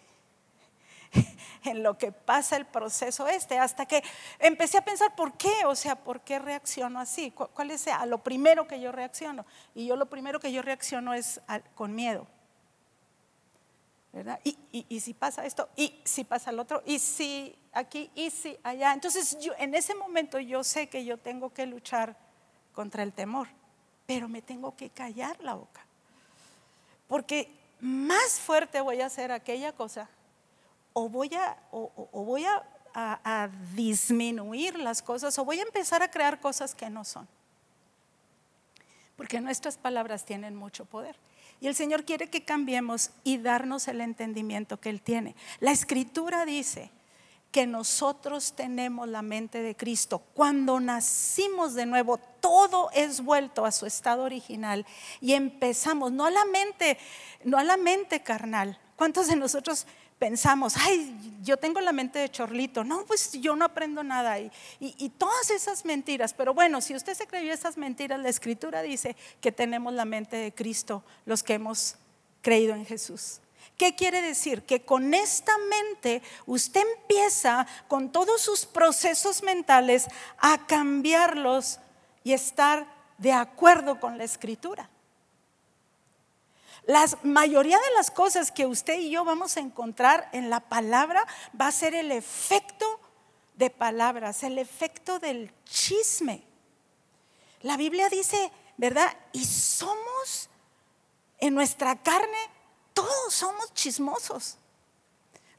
[1.64, 4.04] en lo que pasa el proceso este, hasta que
[4.40, 8.20] empecé a pensar por qué, o sea, por qué reacciono así, cuál es a lo
[8.20, 9.46] primero que yo reacciono.
[9.74, 11.42] Y yo lo primero que yo reacciono es
[11.76, 12.28] con miedo.
[14.72, 18.94] Y, si pasa esto, y si pasa el otro, y si aquí, y si allá.
[18.94, 22.16] Entonces en ese momento yo sé que yo tengo que luchar
[22.74, 23.48] contra el temor,
[24.06, 25.86] pero me tengo que callar la boca.
[27.08, 30.10] Porque más fuerte voy a hacer aquella cosa
[30.94, 37.04] o, voy a disminuir las cosas o voy a empezar a crear cosas que no
[37.04, 37.28] son.
[39.16, 41.16] Porque nuestras palabras tienen mucho poder.
[41.60, 45.36] Y el Señor quiere que cambiemos y darnos el entendimiento que Él tiene.
[45.60, 46.92] La escritura dice
[47.52, 50.20] que nosotros tenemos la mente de Cristo.
[50.34, 54.86] Cuando nacimos de nuevo, todo es vuelto a su estado original
[55.22, 56.98] y empezamos, no a la mente,
[57.44, 58.80] no a la mente carnal.
[58.96, 59.88] ¿Cuántos de nosotros
[60.20, 64.40] pensamos, ay, yo tengo la mente de chorlito, no, pues yo no aprendo nada.
[64.40, 68.82] Y, y, todas esas mentiras, pero bueno, si usted se creyó esas mentiras, la escritura
[68.82, 71.96] dice que tenemos la mente de Cristo, los que hemos
[72.42, 73.40] creído en Jesús.
[73.78, 74.64] ¿Qué quiere decir?
[74.64, 80.08] Que con esta mente usted empieza con todos sus procesos mentales
[80.40, 81.80] a cambiarlos
[82.24, 82.88] y estar
[83.20, 84.90] de acuerdo con la escritura.
[86.88, 91.28] La mayoría de las cosas que usted y yo vamos a encontrar en la palabra
[91.60, 92.86] va a ser el efecto
[93.56, 96.44] de palabras, el efecto del chisme.
[97.62, 99.18] La Biblia dice, ¿verdad?
[99.34, 100.50] Y somos
[101.40, 102.38] en nuestra carne,
[102.94, 104.58] todos somos chismosos.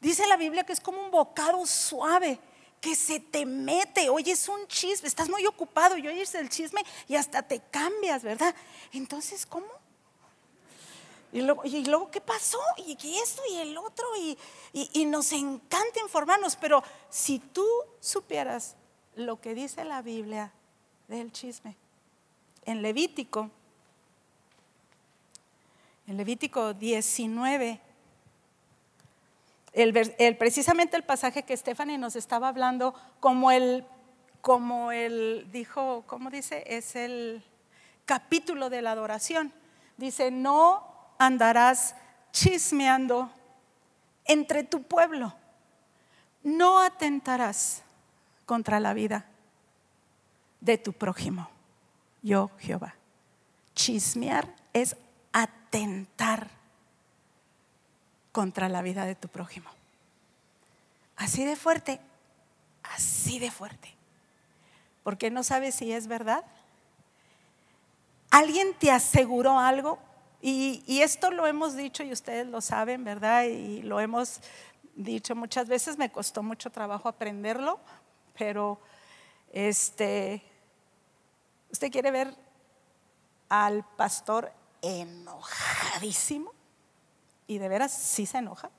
[0.00, 2.40] Dice la Biblia que es como un bocado suave
[2.80, 7.16] que se te mete, oyes un chisme, estás muy ocupado y oyes el chisme y
[7.16, 8.54] hasta te cambias, ¿verdad?
[8.94, 9.66] Entonces, ¿cómo?
[11.32, 12.58] Y luego, ¿qué pasó?
[12.78, 14.06] Y esto y el otro.
[14.16, 14.38] Y,
[14.72, 16.56] y, nos encanta informarnos.
[16.56, 17.66] Pero si tú
[18.00, 18.76] supieras
[19.14, 20.52] lo que dice la Biblia
[21.06, 21.76] del chisme,
[22.64, 23.50] en Levítico,
[26.06, 27.80] en Levítico 19,
[29.74, 33.84] el, precisamente el pasaje que Stephanie nos estaba hablando, como el,
[34.40, 36.64] como el dijo, ¿cómo dice?
[36.66, 37.42] Es el
[38.06, 39.52] capítulo de la adoración.
[39.98, 41.94] Dice, no andarás
[42.32, 43.30] chismeando
[44.24, 45.34] entre tu pueblo.
[46.42, 47.82] No atentarás
[48.46, 49.26] contra la vida
[50.60, 51.48] de tu prójimo.
[52.22, 52.94] Yo, Jehová.
[53.74, 54.96] Chismear es
[55.32, 56.48] atentar
[58.32, 59.70] contra la vida de tu prójimo.
[61.16, 62.00] así de fuerte,
[62.84, 63.92] así de fuerte.
[65.02, 66.44] Porque no sabes si es verdad.
[68.30, 69.98] Alguien te aseguró algo
[70.40, 73.44] y, esto lo hemos dicho y ustedes lo saben, ¿verdad?
[73.44, 74.40] Y lo hemos
[74.94, 77.80] dicho muchas veces, me costó mucho trabajo aprenderlo,
[78.36, 78.80] pero
[79.52, 80.42] este,
[81.70, 82.34] usted quiere ver
[83.48, 86.52] al pastor enojadísimo
[87.46, 88.70] y de veras sí se enoja.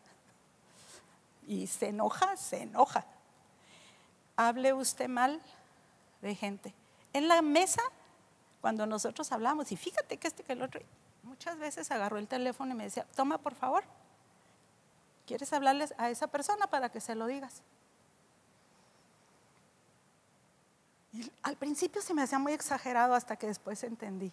[1.47, 3.05] Y se enoja, se enoja.
[4.37, 5.41] Hable usted mal
[6.21, 6.73] de gente.
[7.11, 7.81] En la mesa,
[8.61, 10.81] cuando nosotros hablamos, y fíjate que este que el otro,
[11.23, 13.83] muchas veces agarró el teléfono y me decía, toma por favor,
[15.25, 17.61] ¿quieres hablarles a esa persona para que se lo digas?
[21.13, 24.31] Y al principio se me hacía muy exagerado hasta que después entendí.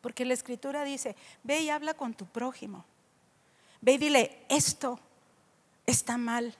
[0.00, 2.84] Porque la escritura dice, ve y habla con tu prójimo.
[3.80, 5.00] Ve y dile, esto
[5.84, 6.54] está mal.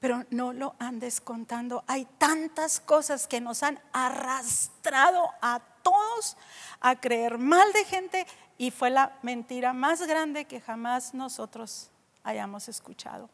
[0.00, 1.84] Pero no lo andes contando.
[1.88, 6.36] Hay tantas cosas que nos han arrastrado a todos
[6.80, 8.26] a creer mal de gente
[8.58, 11.90] y fue la mentira más grande que jamás nosotros
[12.24, 13.30] hayamos escuchado.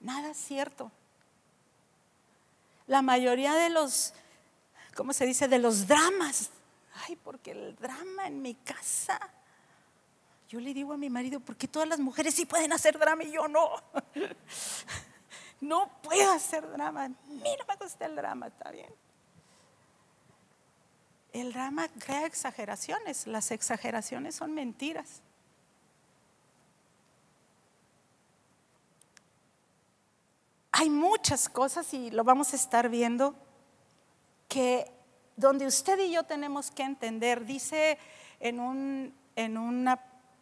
[0.00, 0.92] Nada cierto.
[2.86, 4.14] La mayoría de los,
[4.94, 5.48] ¿cómo se dice?
[5.48, 6.50] De los dramas
[7.04, 9.18] Ay, porque el drama en mi casa.
[10.48, 13.24] Yo le digo a mi marido, ¿por qué todas las mujeres sí pueden hacer drama
[13.24, 13.70] y yo no?
[15.58, 17.04] No puedo hacer drama.
[17.04, 17.16] A mí
[17.58, 18.94] no me gusta el drama, está bien.
[21.36, 23.26] El drama crea exageraciones.
[23.26, 25.20] Las exageraciones son mentiras.
[30.72, 33.34] Hay muchas cosas y lo vamos a estar viendo
[34.48, 34.90] que
[35.36, 37.98] donde usted y yo tenemos que entender, dice
[38.40, 39.58] en un, en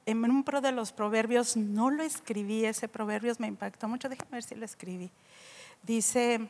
[0.06, 4.30] en un pro de los proverbios, no lo escribí, ese proverbios me impactó mucho, déjame
[4.30, 5.10] ver si lo escribí.
[5.82, 6.48] Dice,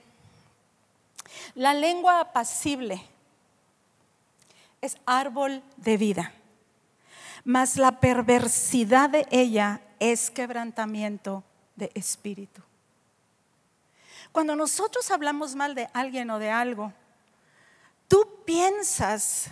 [1.54, 3.13] la lengua apacible
[4.84, 6.32] es árbol de vida,
[7.42, 11.42] mas la perversidad de ella es quebrantamiento
[11.74, 12.62] de espíritu.
[14.30, 16.92] Cuando nosotros hablamos mal de alguien o de algo,
[18.08, 19.48] tú piensas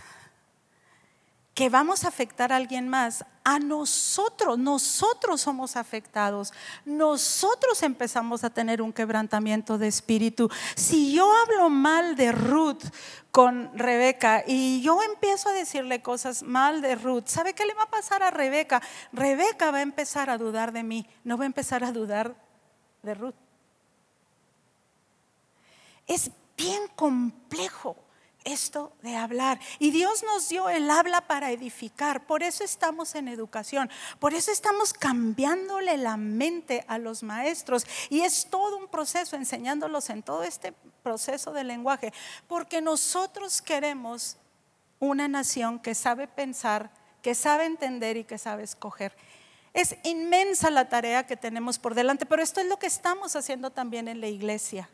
[1.54, 6.52] que vamos a afectar a alguien más, a nosotros, nosotros somos afectados,
[6.84, 10.48] nosotros empezamos a tener un quebrantamiento de espíritu.
[10.76, 12.84] Si yo hablo mal de Ruth
[13.30, 17.82] con Rebeca y yo empiezo a decirle cosas mal de Ruth, ¿sabe qué le va
[17.82, 18.80] a pasar a Rebeca?
[19.12, 22.34] Rebeca va a empezar a dudar de mí, no va a empezar a dudar
[23.02, 23.34] de Ruth.
[26.06, 27.96] Es bien complejo
[28.44, 29.60] esto de hablar.
[29.78, 32.26] Y Dios nos dio el habla para edificar.
[32.26, 33.90] Por eso estamos en educación.
[34.18, 37.86] Por eso estamos cambiándole la mente a los maestros.
[38.10, 42.12] Y es todo un proceso enseñándolos en todo este proceso de lenguaje.
[42.46, 44.36] Porque nosotros queremos
[44.98, 46.90] una nación que sabe pensar,
[47.22, 49.16] que sabe entender y que sabe escoger.
[49.74, 53.70] Es inmensa la tarea que tenemos por delante, pero esto es lo que estamos haciendo
[53.70, 54.88] también en la iglesia.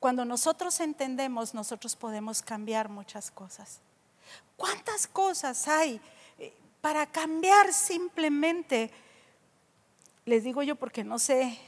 [0.00, 3.80] Cuando nosotros entendemos, nosotros podemos cambiar muchas cosas.
[4.56, 6.00] ¿Cuántas cosas hay
[6.38, 8.90] eh, para cambiar simplemente?
[10.24, 11.58] Les digo yo porque no sé,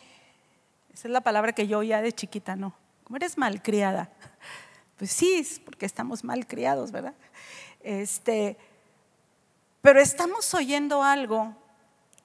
[0.94, 2.74] esa es la palabra que yo oía de chiquita, no.
[3.04, 4.10] ¿Cómo eres malcriada?
[4.98, 7.14] Pues sí, porque estamos malcriados, ¿verdad?
[7.82, 8.56] Este,
[9.80, 11.56] pero estamos oyendo algo.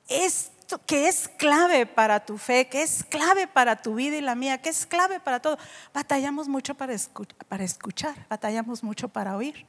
[0.07, 0.51] Es
[0.85, 4.61] que es clave para tu fe, que es clave para tu vida y la mía,
[4.61, 5.57] que es clave para todo.
[5.93, 9.65] Batallamos mucho para escuchar, batallamos mucho para oír.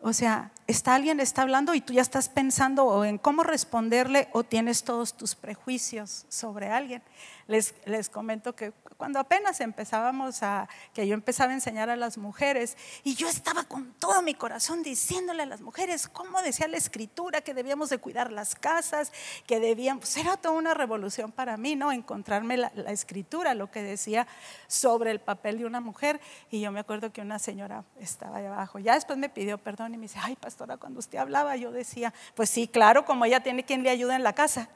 [0.00, 4.44] O sea, está alguien está hablando y tú ya estás pensando en cómo responderle o
[4.44, 7.02] tienes todos tus prejuicios sobre alguien.
[7.48, 12.18] Les, les comento que cuando apenas empezábamos a, que yo empezaba a enseñar a las
[12.18, 16.76] mujeres, y yo estaba con todo mi corazón diciéndole a las mujeres cómo decía la
[16.76, 19.12] escritura, que debíamos de cuidar las casas,
[19.46, 21.92] que debíamos, pues era toda una revolución para mí, ¿no?
[21.92, 24.26] Encontrarme la, escritura, lo que decía
[24.66, 28.46] sobre el papel de una mujer, y yo me acuerdo que una señora estaba ahí
[28.46, 31.70] abajo, ya después me pidió perdón y me dice, ay pastora, cuando usted hablaba yo
[31.70, 34.68] decía, pues sí, claro, como ella tiene quien le ayuda en la casa.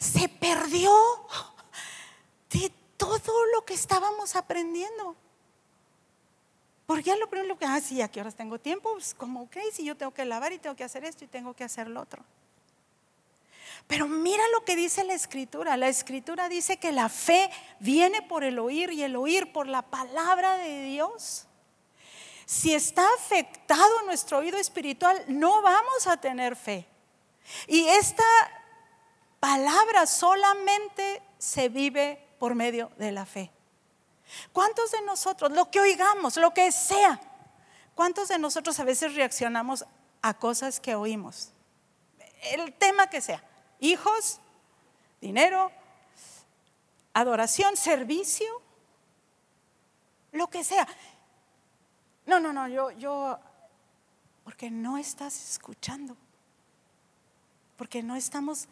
[0.00, 0.90] Se perdió
[2.50, 5.14] de todo lo que estábamos aprendiendo.
[6.86, 8.92] Porque ya lo primero que, ah, sí, ¿a qué horas tengo tiempo?
[8.94, 11.54] Pues como, ok, si yo tengo que lavar y tengo que hacer esto y tengo
[11.54, 12.24] que hacer lo otro.
[13.86, 15.76] Pero mira lo que dice la escritura.
[15.76, 19.82] La escritura dice que la fe viene por el oír y el oír por la
[19.82, 21.46] palabra de Dios.
[22.46, 26.86] Si está afectado nuestro oído espiritual, no vamos a tener fe.
[27.68, 28.24] Y esta
[29.40, 33.50] palabra solamente se vive por medio de la fe.
[34.52, 37.20] ¿Cuántos de nosotros, lo que oigamos, lo que sea,
[37.94, 39.84] cuántos de nosotros a veces reaccionamos
[40.22, 41.50] a cosas que oímos?
[42.52, 43.42] El tema que sea,
[43.80, 44.40] hijos,
[45.20, 45.72] dinero,
[47.12, 48.62] adoración, servicio,
[50.32, 50.86] lo que sea.
[52.26, 53.38] No, no, no, yo, yo,
[54.44, 56.16] porque no estás escuchando,
[57.76, 58.68] porque no estamos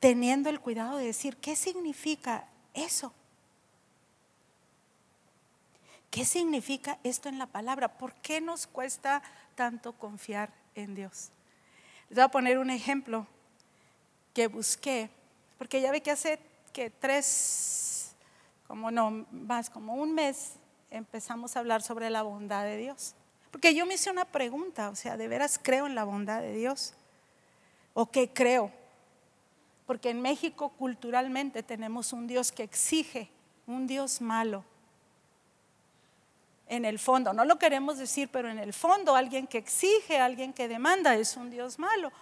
[0.00, 3.12] teniendo el cuidado de decir, ¿qué significa eso?
[6.10, 7.96] ¿Qué significa esto en la palabra?
[7.98, 9.22] ¿Por qué nos cuesta
[9.54, 11.30] tanto confiar en Dios?
[12.08, 13.26] Les voy a poner un ejemplo
[14.34, 15.10] que busqué,
[15.58, 16.40] porque ya ve que hace
[16.72, 18.12] que tres,
[18.66, 20.54] como no, más como un mes
[20.90, 23.14] empezamos a hablar sobre la bondad de Dios.
[23.52, 26.54] Porque yo me hice una pregunta, o sea, ¿de veras creo en la bondad de
[26.54, 26.94] Dios?
[27.94, 28.72] ¿O qué creo?
[29.90, 33.28] Porque en México culturalmente tenemos un Dios que exige,
[33.66, 34.62] un Dios malo,
[36.68, 40.52] en el fondo, no lo queremos decir, pero en el fondo alguien que exige, alguien
[40.52, 42.12] que demanda es un Dios malo.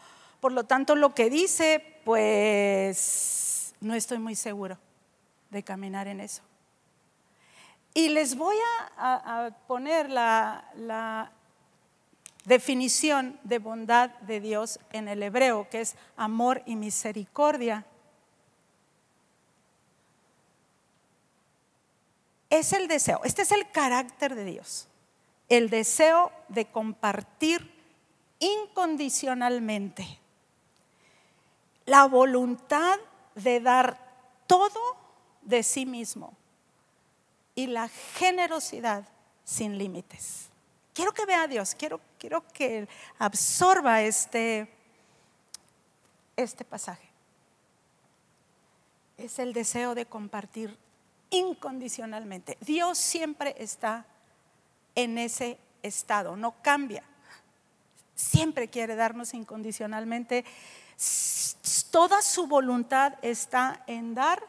[0.41, 4.79] Por lo tanto, lo que dice, pues no estoy muy seguro
[5.51, 6.41] de caminar en eso.
[7.93, 8.57] Y les voy
[8.97, 11.33] a, poner la,
[12.45, 17.85] definición de bondad de Dios en el hebreo, que es amor y misericordia.
[22.51, 24.89] es el deseo, este es el carácter de Dios,
[25.49, 27.71] el deseo de compartir
[28.39, 30.07] incondicionalmente,
[31.85, 32.99] la voluntad
[33.35, 33.99] de dar
[34.47, 34.81] todo
[35.43, 36.35] de sí mismo
[37.55, 39.07] y la generosidad
[39.45, 40.48] sin límites.
[40.99, 42.89] Quiero que vea a Dios, quiero, quiero que
[43.21, 44.69] absorba este,
[46.37, 47.09] este pasaje.
[49.17, 50.77] Es el deseo de compartir
[51.31, 52.59] incondicionalmente.
[52.63, 54.07] Dios siempre está
[54.97, 57.05] en ese estado, no cambia.
[58.17, 60.45] Siempre quiere darnos incondicionalmente.
[61.93, 64.43] Toda su voluntad está en dar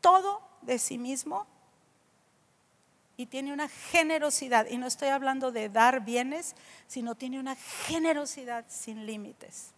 [0.00, 1.46] todo de sí mismo
[3.16, 6.54] y tiene una generosidad, y no estoy hablando de dar bienes,
[6.86, 9.72] sino tiene una generosidad sin límites.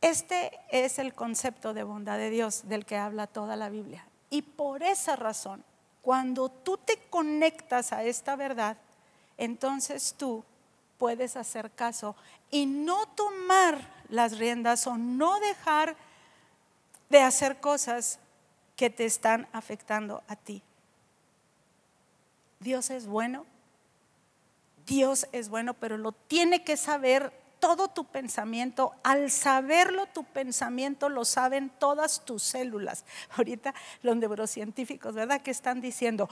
[0.00, 4.06] Este es el concepto de bondad de Dios del que habla toda la Biblia.
[4.30, 5.62] Y por esa razón,
[6.02, 8.76] cuando tú te conectas a esta verdad,
[9.36, 10.42] entonces tú
[10.98, 12.16] puedes hacer caso
[12.50, 15.96] y no tomar las riendas o no dejar
[17.10, 18.18] de hacer cosas
[18.80, 20.62] que te están afectando a ti.
[22.60, 23.44] Dios es bueno,
[24.86, 31.10] Dios es bueno, pero lo tiene que saber todo tu pensamiento, al saberlo tu pensamiento
[31.10, 33.04] lo saben todas tus células.
[33.36, 35.42] Ahorita los neurocientíficos, ¿verdad?
[35.42, 36.30] Que están diciendo,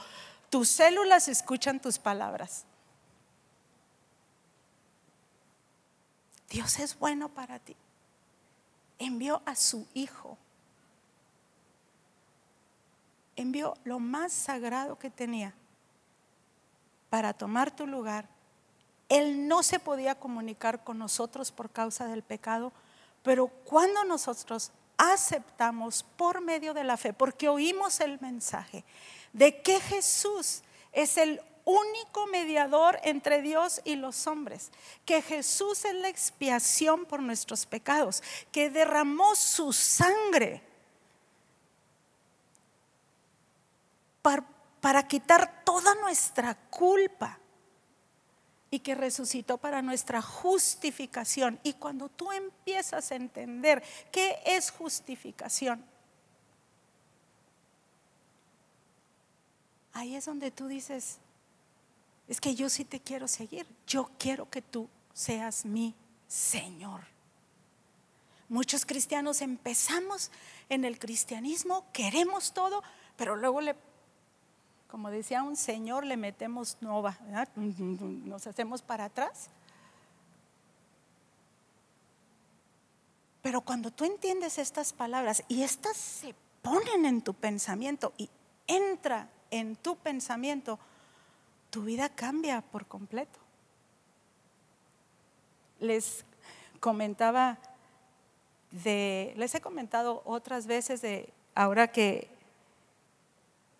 [0.49, 2.65] tus células escuchan tus palabras.
[6.49, 7.75] Dios es bueno para ti.
[8.97, 10.39] Envió a su Hijo.
[13.39, 15.53] Envió lo más sagrado que tenía
[17.09, 18.27] para tomar tu lugar.
[19.07, 22.73] Él no se podía comunicar con nosotros por causa del pecado,
[23.23, 28.83] pero cuando nosotros aceptamos por medio de la fe, porque oímos el mensaje
[29.31, 30.61] de que Jesús
[30.91, 34.69] es el único mediador entre Dios y los hombres,
[35.05, 38.21] que Jesús es la expiación por nuestros pecados,
[38.51, 40.61] que derramó su sangre
[44.21, 44.45] para,
[44.81, 47.39] para quitar toda nuestra culpa
[48.71, 51.59] y que resucitó para nuestra justificación.
[51.63, 55.83] Y cuando tú empiezas a entender qué es justificación,
[59.93, 61.17] ahí es donde tú dices,
[62.27, 65.95] es que yo sí te quiero seguir, yo quiero que tú seas mi
[66.27, 67.01] Señor.
[68.49, 70.31] Muchos cristianos empezamos
[70.69, 72.83] en el cristianismo, queremos todo,
[73.15, 73.75] pero luego le
[74.89, 77.17] como decía un señor, le metemos nova,
[77.55, 79.49] nos hacemos para atrás.
[83.41, 88.29] Pero cuando tú entiendes estas palabras y estas se ponen en tu pensamiento y
[88.67, 90.79] entra en tu pensamiento,
[91.69, 93.39] tu vida cambia por completo.
[95.79, 96.25] Les
[96.79, 97.59] comentaba
[98.71, 102.38] de, les he comentado otras veces de ahora que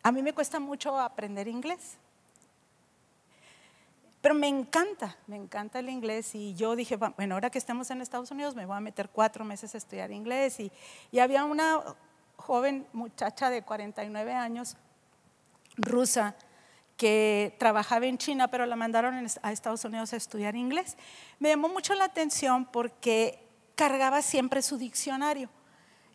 [0.10, 1.98] a mí me cuesta mucho aprender inglés.
[4.22, 8.02] Pero me encanta, me encanta el inglés y yo dije, bueno, ahora que estamos en
[8.02, 10.72] Estados Unidos me voy a meter cuatro meses a estudiar inglés y,
[11.12, 11.80] y había una
[12.38, 14.78] joven muchacha de 49 años,
[15.78, 16.36] rusa,
[16.98, 20.98] que trabajaba en China, pero la mandaron a Estados Unidos a estudiar inglés.
[21.38, 25.52] Me llamó mucho la atención porque cargaba siempre su diccionario.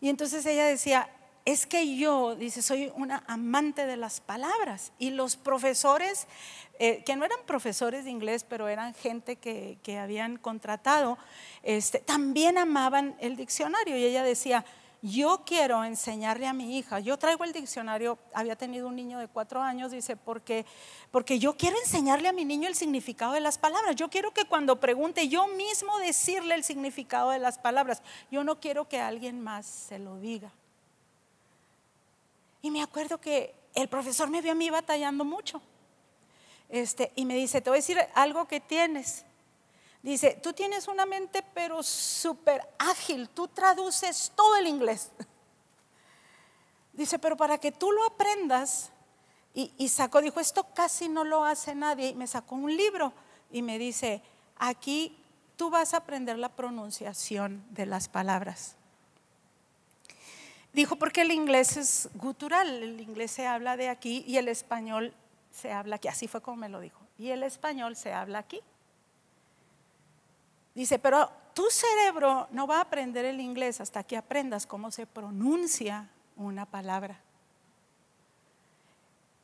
[0.01, 1.09] Y entonces ella decía,
[1.45, 4.91] es que yo, dice, soy una amante de las palabras.
[4.97, 6.27] Y los profesores,
[6.79, 11.19] eh, que no eran profesores de inglés, pero eran gente que, que habían contratado,
[11.61, 13.95] este, también amaban el diccionario.
[13.95, 14.65] Y ella decía,
[15.03, 19.27] yo quiero enseñarle a mi hija, yo traigo el diccionario, había tenido un niño de
[19.27, 20.65] cuatro años, dice, porque,
[21.11, 24.45] porque yo quiero enseñarle a mi niño el significado de las palabras, yo quiero que
[24.45, 29.41] cuando pregunte yo mismo decirle el significado de las palabras, yo no quiero que alguien
[29.41, 30.51] más se lo diga.
[32.65, 35.61] Y me acuerdo que el profesor me vio a mí batallando mucho.
[36.67, 39.23] Este, y me dice, te voy a decir algo que tienes.
[40.01, 45.11] Dice, tú tienes una mente pero súper ágil, tú traduces todo el inglés.
[46.93, 48.89] Dice, pero para que tú lo aprendas,
[49.53, 53.13] y, y, sacó, dijo, esto casi no lo hace nadie, y me sacó un libro
[53.51, 54.23] y me dice,
[54.57, 55.15] aquí
[55.55, 58.75] tú vas a aprender la pronunciación de las palabras.
[60.75, 65.13] Dijo, porque el inglés es gutural, el inglés se habla de aquí y el español
[65.49, 68.59] se habla aquí, así fue como me lo dijo, y el español se habla aquí.
[70.73, 75.07] Dice, pero tu cerebro no va a aprender el inglés hasta que aprendas cómo se
[75.07, 77.21] pronuncia una palabra.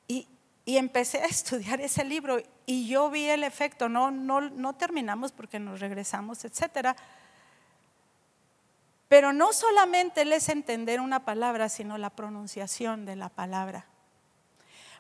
[0.10, 0.28] Y,
[0.66, 5.60] empecé a estudiar ese libro y yo vi el efecto, no, no, no terminamos porque
[5.60, 6.98] nos regresamos, etcétera.
[9.12, 13.86] Pero no solamente es entender una palabra, sino la pronunciación de la palabra.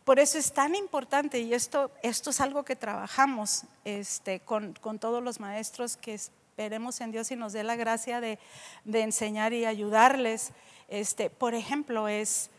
[0.03, 5.23] Por eso es tan importante, y esto, esto es algo que trabajamos este, con, todos
[5.23, 8.37] los maestros que esperemos en Dios y nos dé la gracia de,
[8.83, 10.51] enseñar y ayudarles.
[10.89, 12.49] Este, por ejemplo, es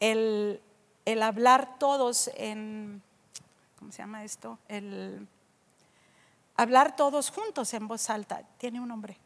[0.00, 0.60] el,
[1.22, 3.00] hablar todos en,
[3.78, 4.58] ¿cómo se llama esto?
[4.68, 5.26] El
[6.56, 8.42] hablar todos juntos en voz alta.
[8.58, 9.16] Tiene un nombre.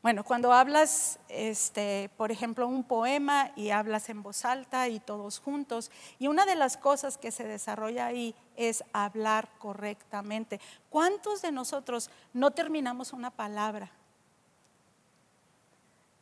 [0.00, 5.40] Bueno, cuando hablas, este, por ejemplo, un poema y hablas en voz alta y todos
[5.40, 5.90] juntos,
[6.20, 10.60] y una de las cosas que se desarrolla ahí es hablar correctamente.
[10.88, 13.90] ¿Cuántos de nosotros no terminamos una palabra?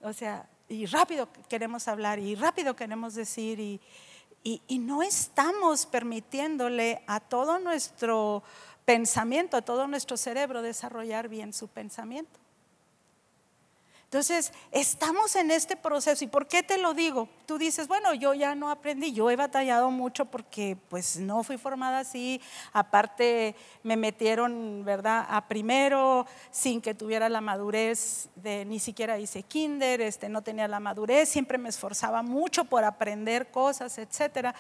[0.01, 3.81] O sea, y rápido queremos hablar y rápido queremos decir y,
[4.43, 8.43] y no estamos permitiéndole a todo nuestro
[8.87, 12.41] pensamiento, a todo nuestro cerebro desarrollar bien su pensamiento.
[14.05, 16.23] Entonces, estamos en este proceso.
[16.25, 17.29] ¿Y por qué te lo digo?
[17.45, 21.59] Tú dices, bueno, yo ya no aprendí, yo he batallado mucho porque pues no fui
[21.59, 22.41] formada así.
[22.73, 29.43] Aparte, me metieron, ¿verdad?, a primero sin que tuviera la madurez de, ni siquiera hice
[29.43, 34.55] kinder, este, no tenía la madurez, siempre me esforzaba mucho por aprender cosas, etcétera.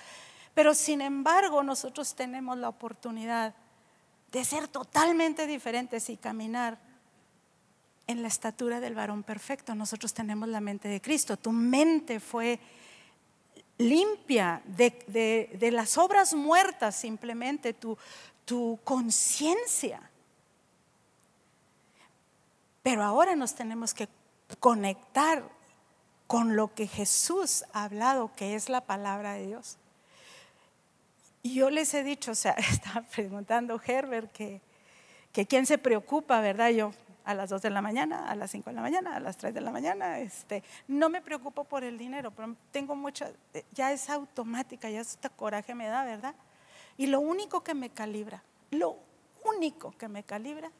[0.54, 3.54] Pero sin embargo, nosotros tenemos la oportunidad
[4.32, 6.78] de ser totalmente diferentes y caminar
[8.06, 9.74] en la estatura del varón perfecto.
[9.74, 11.36] Nosotros tenemos la mente de Cristo.
[11.36, 12.60] Tu mente fue
[13.78, 17.96] limpia de, las obras muertas simplemente, tu,
[18.44, 20.10] tu conciencia.
[22.82, 24.08] Pero ahora nos tenemos que
[24.60, 25.48] conectar
[26.26, 29.76] con lo que Jesús ha hablado, que es la palabra de Dios.
[31.46, 34.60] Y yo les he dicho, o sea, estaba preguntando Herbert que,
[35.32, 36.70] que quién se preocupa, ¿verdad?
[36.70, 36.92] Yo,
[37.24, 39.54] a las 2 de la mañana, a las 5 de la mañana, a las 3
[39.54, 40.18] de la mañana.
[40.18, 43.30] Este, no me preocupo por el dinero, pero tengo mucha,
[43.72, 46.34] ya es automática, ya este coraje me da, ¿verdad?
[46.96, 48.42] Y lo único que me calibra,
[48.72, 48.98] lo
[49.44, 50.72] único que me calibra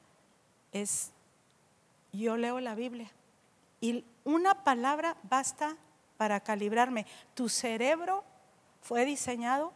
[0.72, 1.12] es,
[2.12, 3.12] yo leo la Biblia
[3.80, 5.76] y una palabra basta
[6.16, 7.06] para calibrarme.
[7.34, 8.24] Tu cerebro
[8.80, 9.72] fue diseñado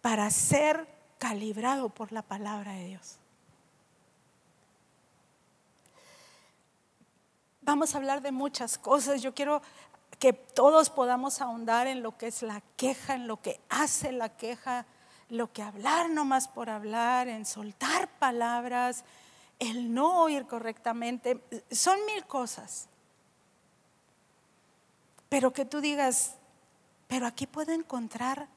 [0.00, 0.86] para ser
[1.18, 3.18] calibrado por la palabra de Dios.
[7.62, 9.22] Vamos a hablar de muchas cosas.
[9.22, 9.62] Yo quiero
[10.18, 14.36] que todos podamos ahondar en lo que es la queja, en lo que hace la
[14.36, 14.86] queja,
[15.28, 19.04] lo que hablar nomás por hablar, en soltar palabras,
[19.58, 21.42] el no oír correctamente.
[21.70, 22.88] Son mil cosas.
[25.28, 26.34] Pero que tú digas,
[27.06, 28.48] pero aquí puedo encontrar,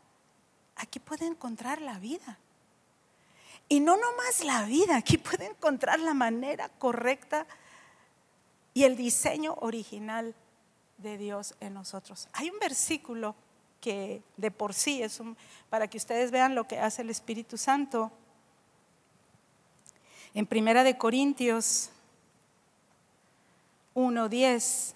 [0.75, 2.37] aquí puedo encontrar la vida.
[3.69, 7.47] Y no nomás la vida, aquí puedo encontrar la manera correcta
[8.73, 10.35] y el diseño original
[10.97, 12.27] de Dios en nosotros.
[12.33, 13.35] Hay un versículo
[13.79, 15.37] que de por sí es un,
[15.69, 18.11] para que ustedes vean lo que hace el Espíritu Santo.
[20.33, 21.89] En Primera de Corintios
[23.93, 24.95] 1:10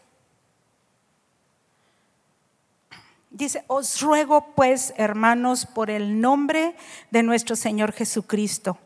[3.38, 6.76] Dice, os ruego pues, hermanos, por el nombre
[7.12, 8.80] de nuestro Señor Jesucristo,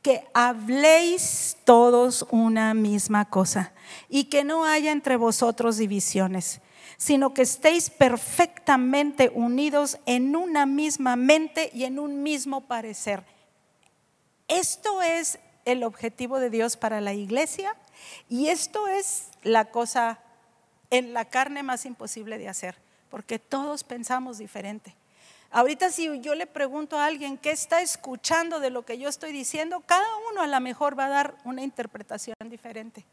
[0.00, 3.74] que habléis todos una misma cosa
[4.08, 6.62] y que no haya entre vosotros divisiones,
[6.96, 13.22] sino que estéis perfectamente unidos en una misma mente y en un mismo parecer.
[14.48, 17.76] Esto es el objetivo de Dios para la iglesia
[18.30, 20.18] y esto es la cosa
[20.88, 24.94] en la carne más imposible de hacer porque todos pensamos diferente.
[25.50, 29.32] Ahorita si yo le pregunto a alguien qué está escuchando de lo que yo estoy
[29.32, 33.04] diciendo, cada uno a lo mejor va a dar una interpretación diferente.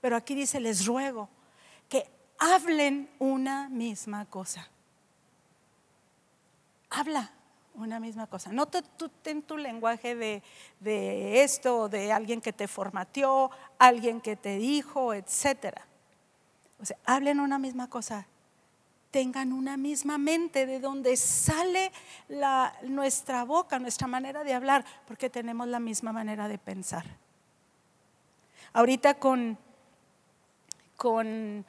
[0.00, 1.28] Pero aquí dice, les ruego
[1.88, 4.66] que hablen una misma cosa.
[6.90, 7.30] Habla
[7.74, 8.50] una misma cosa.
[8.50, 10.42] No tú, ten tu lenguaje de,
[10.80, 15.86] de esto, de alguien que te formateó, alguien que te dijo, etcétera.
[16.82, 18.26] O sea, hablen una misma cosa
[19.10, 21.92] tengan una misma mente, de donde sale
[22.82, 27.04] nuestra boca, nuestra manera de hablar, porque tenemos la misma manera de pensar.
[28.72, 29.58] Ahorita con,
[30.96, 31.64] con,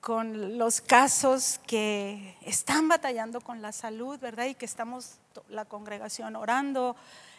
[0.00, 4.46] con los casos que están batallando con la salud, ¿verdad?
[4.46, 5.18] Y que estamos
[5.48, 6.96] la congregación orando,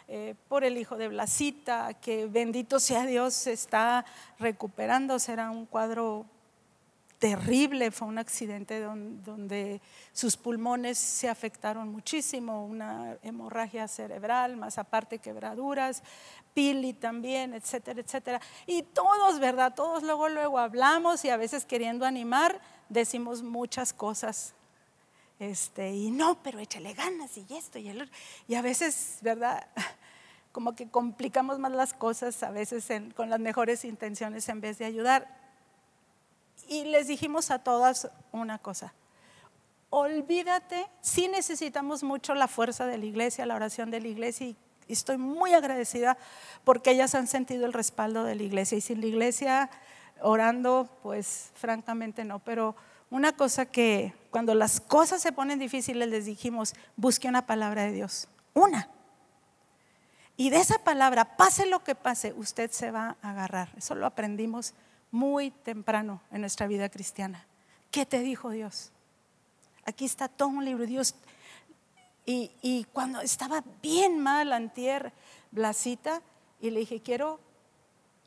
[0.08, 4.06] eh, por el hijo de Blasita, que bendito sea Dios, está
[4.38, 6.26] recuperando, será un cuadro
[7.20, 15.20] terrible, fue un accidente donde, sus pulmones se afectaron muchísimo, una hemorragia cerebral, más aparte
[15.20, 16.04] quebraduras,
[16.54, 18.42] pili también, etcétera, etcétera.
[18.68, 19.74] Y todos, ¿verdad?
[19.74, 22.60] Todos luego, luego hablamos y a veces queriendo animar,
[22.90, 24.54] decimos muchas cosas.
[25.40, 28.14] Este, y no, pero échale ganas y esto y el otro.
[28.48, 29.68] Y a veces, ¿verdad?
[30.52, 34.86] Como que complicamos más las cosas, a veces con las mejores intenciones en vez de
[34.86, 35.43] ayudar
[36.68, 38.94] y les dijimos a todas una cosa.
[39.90, 44.58] Olvídate, sí necesitamos mucho la fuerza de la iglesia, la oración de la iglesia y
[44.88, 46.18] estoy muy agradecida
[46.64, 49.70] porque ellas han sentido el respaldo de la iglesia y sin la iglesia
[50.22, 52.76] orando, pues francamente no, pero
[53.12, 57.92] una cosa que cuando las cosas se ponen difíciles les dijimos, busque una palabra de
[57.92, 58.90] Dios, una.
[60.36, 63.70] Y de esa palabra, pase lo que pase, usted se va a agarrar.
[63.78, 64.74] Eso lo aprendimos
[65.14, 67.46] muy temprano en nuestra vida cristiana.
[67.92, 68.92] ¿Qué te dijo Dios?
[69.86, 70.88] Aquí está todo un libro.
[70.88, 71.14] Dios,
[72.26, 75.14] y, cuando estaba bien mal antier
[75.52, 76.24] Blasita,
[76.60, 77.40] y le dije, quiero,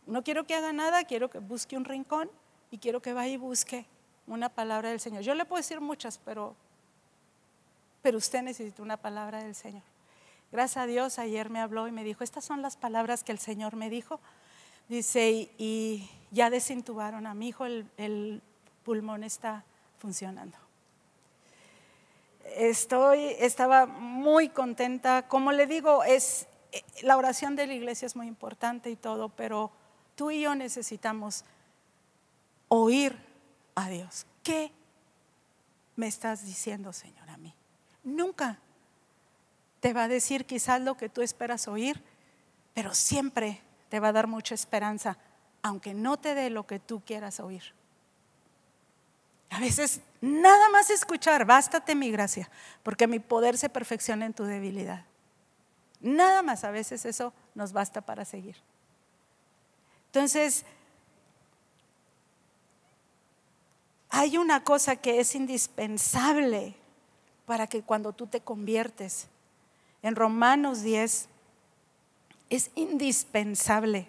[0.07, 2.30] no quiero que haga nada, quiero que busque un rincón
[2.70, 3.84] y quiero que vaya y busque
[4.28, 5.22] una palabra del Señor.
[5.22, 6.55] Yo le puedo decir muchas, pero,
[8.01, 9.82] pero usted necesita una palabra del Señor.
[10.53, 13.41] Gracias a Dios, ayer me habló y me dijo, estas son las palabras que el
[13.41, 14.20] Señor me dijo.
[14.89, 18.43] Dice, y ya desintubaron a mi hijo, el,
[18.85, 19.64] pulmón está
[19.99, 20.57] funcionando.
[22.55, 25.27] Estoy, estaba muy contenta.
[25.27, 26.47] Como le digo, es,
[27.03, 29.72] la oración de la iglesia es muy importante y todo, pero
[30.14, 31.45] tú y yo necesitamos
[32.68, 33.16] oír
[33.74, 34.27] a Dios.
[34.45, 34.70] ¿Qué
[35.97, 37.55] me estás diciendo, Señor, a mí?
[38.05, 38.61] Nunca
[39.81, 42.03] te va a decir quizás lo que tú esperas oír,
[42.74, 45.18] pero siempre te va a dar mucha esperanza,
[45.67, 47.62] aunque no te dé lo que tú quieras oír.
[49.51, 52.51] A veces nada más escuchar, bástate mi gracia,
[52.83, 55.05] porque mi poder se perfecciona en tu debilidad.
[56.01, 58.57] Nada más, a veces eso nos basta para seguir.
[60.07, 60.64] Entonces,
[64.09, 66.75] hay una cosa que es indispensable
[67.45, 69.29] para que cuando tú te conviertes,
[70.03, 71.29] en Romanos 10,
[72.51, 74.09] es indispensable.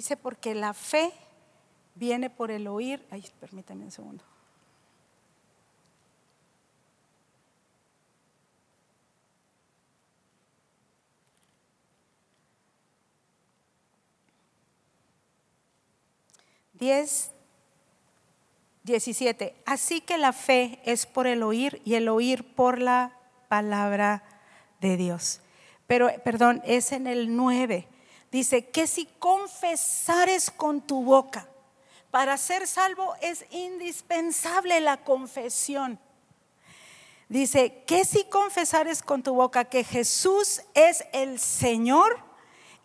[0.00, 1.12] Dice porque la fe
[1.94, 3.06] viene por el oír.
[3.10, 4.24] Ay, permítame un segundo.
[16.72, 17.30] Diez,
[18.82, 19.54] diecisiete.
[19.66, 23.18] Así que la fe es por el oír y el oír por la
[23.50, 24.24] palabra
[24.80, 25.42] de Dios.
[25.86, 27.86] Pero, perdón, es en el nueve
[28.30, 31.48] dice que si confesares con tu boca,
[32.10, 35.98] para ser salvo es indispensable la confesión.
[37.28, 42.18] Dice, que si confesares con tu boca que Jesús es el Señor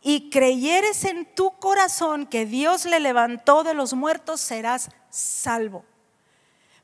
[0.04, 5.84] y creyeres en tu corazón que Dios le levantó de los muertos, serás salvo.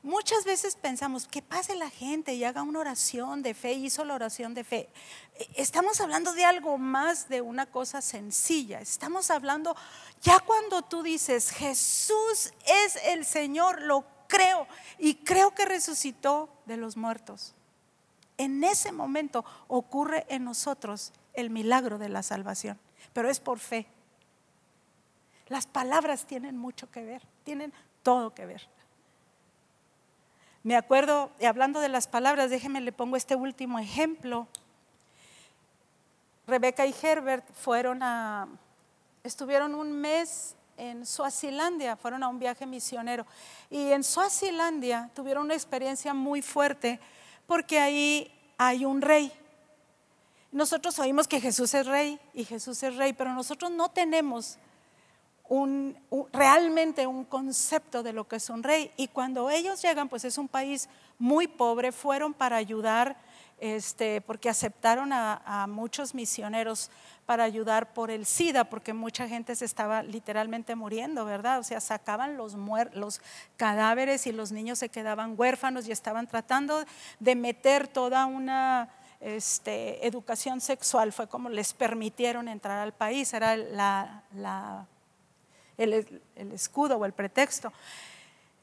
[0.02, 4.16] Muchas veces pensamos que pase la gente y haga una oración de fe, hizo la
[4.16, 4.88] oración de fe.
[5.54, 8.80] Estamos hablando de algo más de una cosa sencilla.
[8.80, 9.74] Estamos hablando,
[10.20, 14.66] ya cuando tú dices, Jesús es el Señor, lo creo
[14.98, 17.54] y creo que resucitó de los muertos.
[18.38, 22.78] En ese momento ocurre en nosotros el milagro de la salvación,
[23.12, 23.86] pero es por fe.
[25.48, 27.72] Las palabras tienen mucho que ver, tienen
[28.02, 28.68] todo que ver.
[30.62, 34.46] Me acuerdo, hablando de las palabras, déjeme le pongo este último ejemplo.
[36.46, 38.48] Rebeca y Herbert fueron a,
[39.22, 43.26] estuvieron un mes en Suazilandia, fueron a un viaje misionero.
[43.70, 46.98] Y en Suazilandia tuvieron una experiencia muy fuerte
[47.46, 49.32] porque ahí hay un rey.
[50.50, 54.58] Nosotros oímos que Jesús es rey y Jesús es rey, pero nosotros no tenemos
[56.32, 58.90] realmente un concepto de lo que es un rey.
[58.96, 60.88] Y cuando ellos llegan, pues es un país
[61.18, 63.16] muy pobre, fueron para ayudar,
[63.62, 66.90] este, porque aceptaron a muchos misioneros
[67.26, 71.60] para ayudar por el SIDA, porque mucha gente se estaba literalmente muriendo, ¿verdad?
[71.60, 72.56] O sea, sacaban los,
[73.56, 76.84] cadáveres y los niños se quedaban huérfanos y estaban tratando
[77.20, 78.88] de meter toda una
[79.20, 84.42] este, educación sexual, fue como les permitieron entrar al país, era el
[86.52, 87.72] escudo o el pretexto.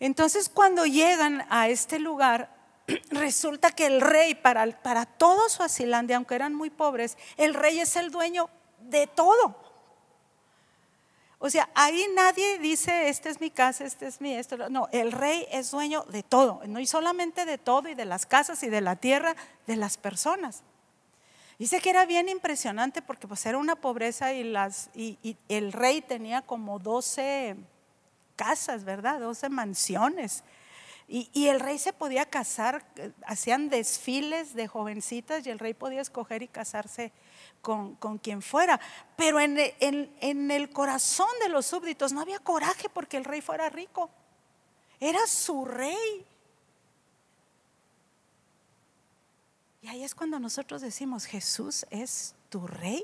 [0.02, 2.59] Entonces, cuando llegan a este lugar,
[3.10, 7.96] resulta que el rey, para, para todo Suazilandia, aunque eran muy pobres, el rey es
[7.96, 8.50] el dueño
[8.82, 9.56] de todo.
[11.42, 14.70] O sea, ahí nadie dice, esta es mi casa, este es mi esto.
[14.70, 18.26] No, el rey es dueño de todo, no y solamente de todo y de las
[18.26, 19.36] casas y de la tierra,
[19.66, 20.64] de las personas.
[21.58, 26.80] Dice que era bien impresionante porque pues era una pobreza y, el rey tenía como
[26.80, 27.56] 12
[28.36, 29.20] casas, ¿verdad?
[29.20, 30.44] 12 mansiones.
[31.12, 36.02] Y, el rey se podía casar, eh, hacían desfiles de jovencitas y el rey podía
[36.02, 37.12] escoger y casarse
[37.64, 38.80] con, quien fuera.
[39.18, 43.70] Pero en, en el corazón de los súbditos no había coraje porque el rey fuera
[43.70, 44.12] rico.
[45.00, 46.28] Era su rey.
[49.82, 53.04] Y ahí es cuando nosotros decimos, Jesús es tu rey.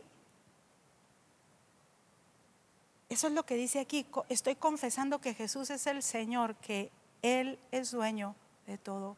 [3.09, 4.05] Eso es lo que dice aquí.
[4.29, 6.91] Estoy confesando que Jesús es el Señor, que
[7.25, 8.35] él es dueño
[8.67, 9.17] de todo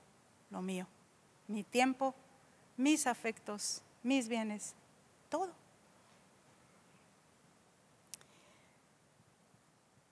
[0.49, 0.87] lo mío.
[1.47, 2.15] Mi tiempo,
[2.77, 4.75] mis afectos, mis bienes,
[5.27, 5.51] todo.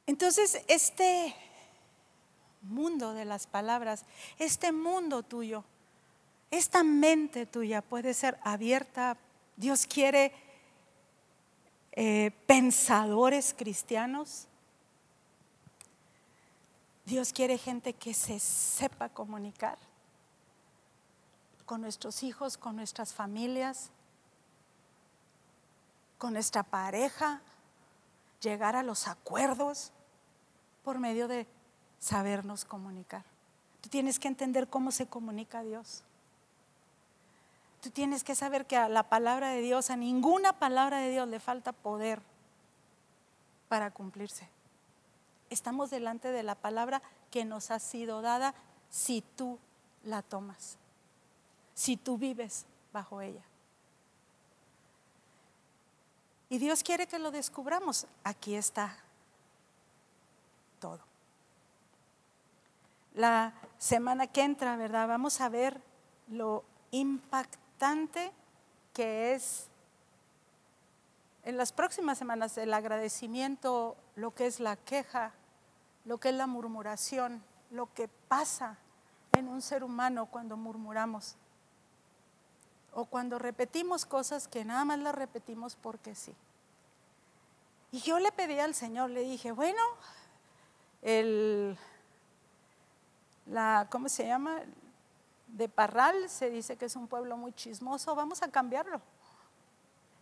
[0.06, 1.34] Entonces, este
[2.62, 4.04] mundo de las palabras,
[4.39, 5.64] este mundo tuyo,
[6.52, 9.18] esta mente tuya puede ser abierta.
[9.56, 10.34] Dios quiere
[11.93, 14.50] eh, pensadores cristianos
[17.06, 19.78] Dios quiere gente que se sepa comunicar
[21.66, 23.91] con nuestros hijos, con nuestras familias,
[26.18, 27.41] con nuestra pareja,
[28.41, 29.91] llegar a los acuerdos
[30.84, 31.45] por medio de
[31.99, 33.24] sabernos comunicar.
[33.82, 36.03] Tú tienes que entender cómo se comunica Dios.
[37.82, 41.28] Tú tienes que saber que a la palabra de Dios, a ninguna palabra de Dios
[41.28, 42.20] le falta poder
[43.70, 44.55] para cumplirse
[45.56, 47.01] estamos delante de la palabra
[47.32, 48.53] que nos ha sido dada
[48.89, 49.58] si tú
[50.03, 50.78] la tomas,
[51.74, 53.41] si tú vives bajo ella.
[56.49, 58.06] Y Dios quiere que lo descubramos.
[58.24, 58.97] Aquí está
[60.80, 60.99] todo.
[63.16, 65.08] La semana que entra, ¿verdad?
[65.08, 65.82] Vamos a ver
[66.28, 68.32] lo impactante
[68.93, 69.70] que es
[71.45, 75.32] en las próximas semanas el agradecimiento, lo que es la queja,
[76.06, 78.78] lo que es la murmuración, lo que pasa
[79.34, 81.36] en un ser humano cuando murmuramos
[82.93, 86.34] o cuando repetimos cosas que nada más las repetimos porque sí.
[87.91, 89.82] Y yo le pedí al Señor, le dije, bueno,
[91.01, 91.78] el,
[93.45, 94.62] la, ¿cómo se llama?
[95.47, 99.01] De Parral se dice que es un pueblo muy chismoso, vamos a cambiarlo.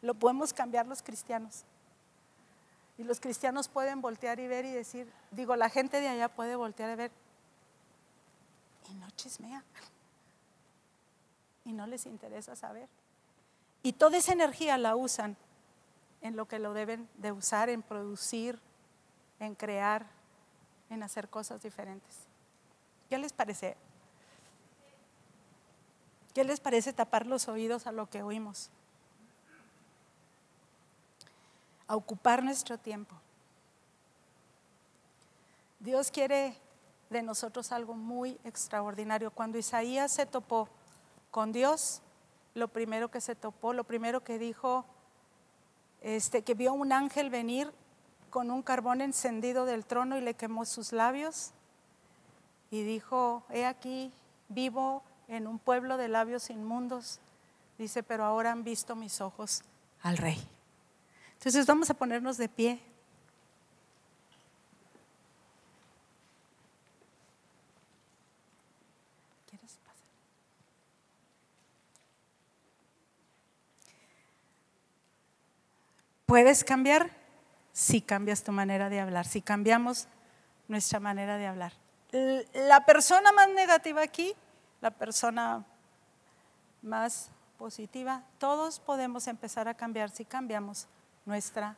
[0.01, 1.63] Lo podemos cambiar los cristianos.
[3.03, 6.91] Los cristianos pueden voltear y ver y decir, digo, la gente de allá puede voltear
[6.91, 7.11] y ver,
[8.89, 9.63] y no chismea.
[11.65, 12.89] Y no les interesa saber.
[13.83, 15.37] Y toda esa energía la usan
[16.21, 18.59] en lo que lo deben de usar, en producir,
[19.39, 20.05] en crear,
[20.89, 22.19] en hacer cosas diferentes.
[23.09, 23.75] ¿Qué les parece?
[26.33, 28.69] ¿Qué les parece tapar los oídos a lo que oímos?
[31.93, 33.15] A ocupar nuestro tiempo.
[35.79, 36.57] Dios quiere
[37.11, 39.29] de nosotros algo muy extraordinario.
[39.29, 40.69] Cuando Isaías se topó
[41.29, 42.01] con Dios,
[42.55, 44.85] lo primero que se topó, lo primero que dijo,
[46.01, 47.71] este, que vio un ángel venir
[48.31, 51.51] con un carbón encendido del trono y le quemó sus labios
[52.71, 54.11] y dijo, he aquí,
[54.49, 57.19] vivo en un pueblo de labios inmundos.
[57.77, 59.61] Dice, pero ahora han visto mis ojos
[60.01, 60.52] al rey.
[61.43, 62.79] Entonces vamos a ponernos de pie.
[76.25, 77.09] ¿Puedes cambiar?
[77.73, 80.07] Si cambias tu manera de hablar, si cambiamos
[80.69, 81.73] nuestra manera de hablar.
[82.53, 84.33] La persona más negativa aquí,
[84.79, 85.65] la persona
[86.81, 90.87] más positiva, todos podemos empezar a cambiar si cambiamos
[91.25, 91.75] nuestra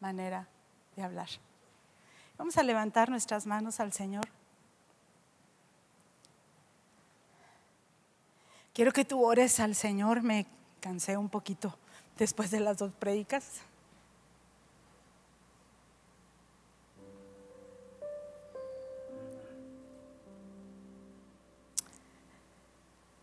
[0.00, 0.48] manera
[0.94, 1.28] de hablar.
[2.38, 4.26] Vamos a levantar nuestras manos al Señor.
[8.72, 10.46] Quiero que tú ores al Señor, me
[10.80, 11.78] cansé un poquito
[12.18, 13.62] después de las dos predicas.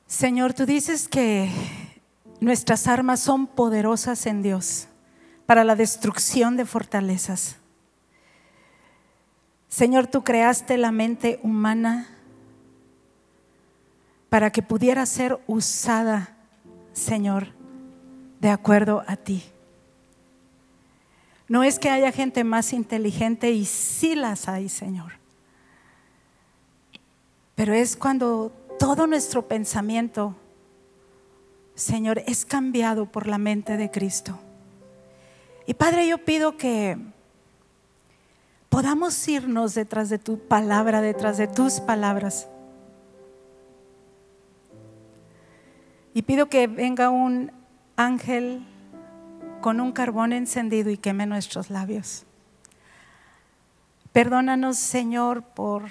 [0.08, 1.52] Señor, tú dices que
[2.40, 4.88] nuestras armas son poderosas en Dios
[5.46, 7.58] para la destrucción de fortalezas.
[9.68, 12.08] Señor, tú creaste la mente humana
[14.30, 16.36] para que pudiera ser usada,
[16.94, 17.48] Señor,
[18.40, 19.44] de acuerdo a ti.
[21.48, 25.14] No es que haya gente más inteligente y sí las hay, Señor.
[27.56, 30.36] Pero es cuando todo nuestro pensamiento,
[31.76, 34.40] Señor, es cambiado por la mente de Cristo.
[35.66, 36.98] Y Padre, yo pido que
[38.70, 42.48] podamos irnos detrás de tu palabra, detrás de tus palabras.
[46.14, 47.52] Y pido que venga un
[47.96, 48.66] ángel
[49.62, 52.26] con un carbón encendido y queme nuestros labios.
[54.12, 55.84] Perdónanos, Señor, por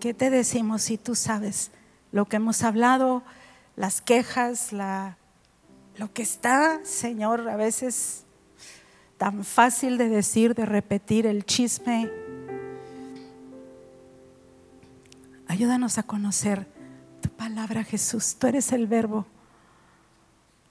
[0.00, 1.72] ¿Qué te decimos si tú sabes
[2.10, 3.22] lo que hemos hablado,
[3.76, 5.18] las quejas, la,
[6.00, 8.24] lo que está, Señor, a veces
[9.18, 12.10] tan fácil de decir, de repetir el chisme?
[15.46, 16.66] Ayúdanos a conocer
[17.20, 18.34] tu palabra, Jesús.
[18.38, 19.26] Tú eres el verbo.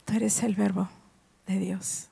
[0.04, 0.88] Tú eres el verbo
[1.46, 2.09] de Dios.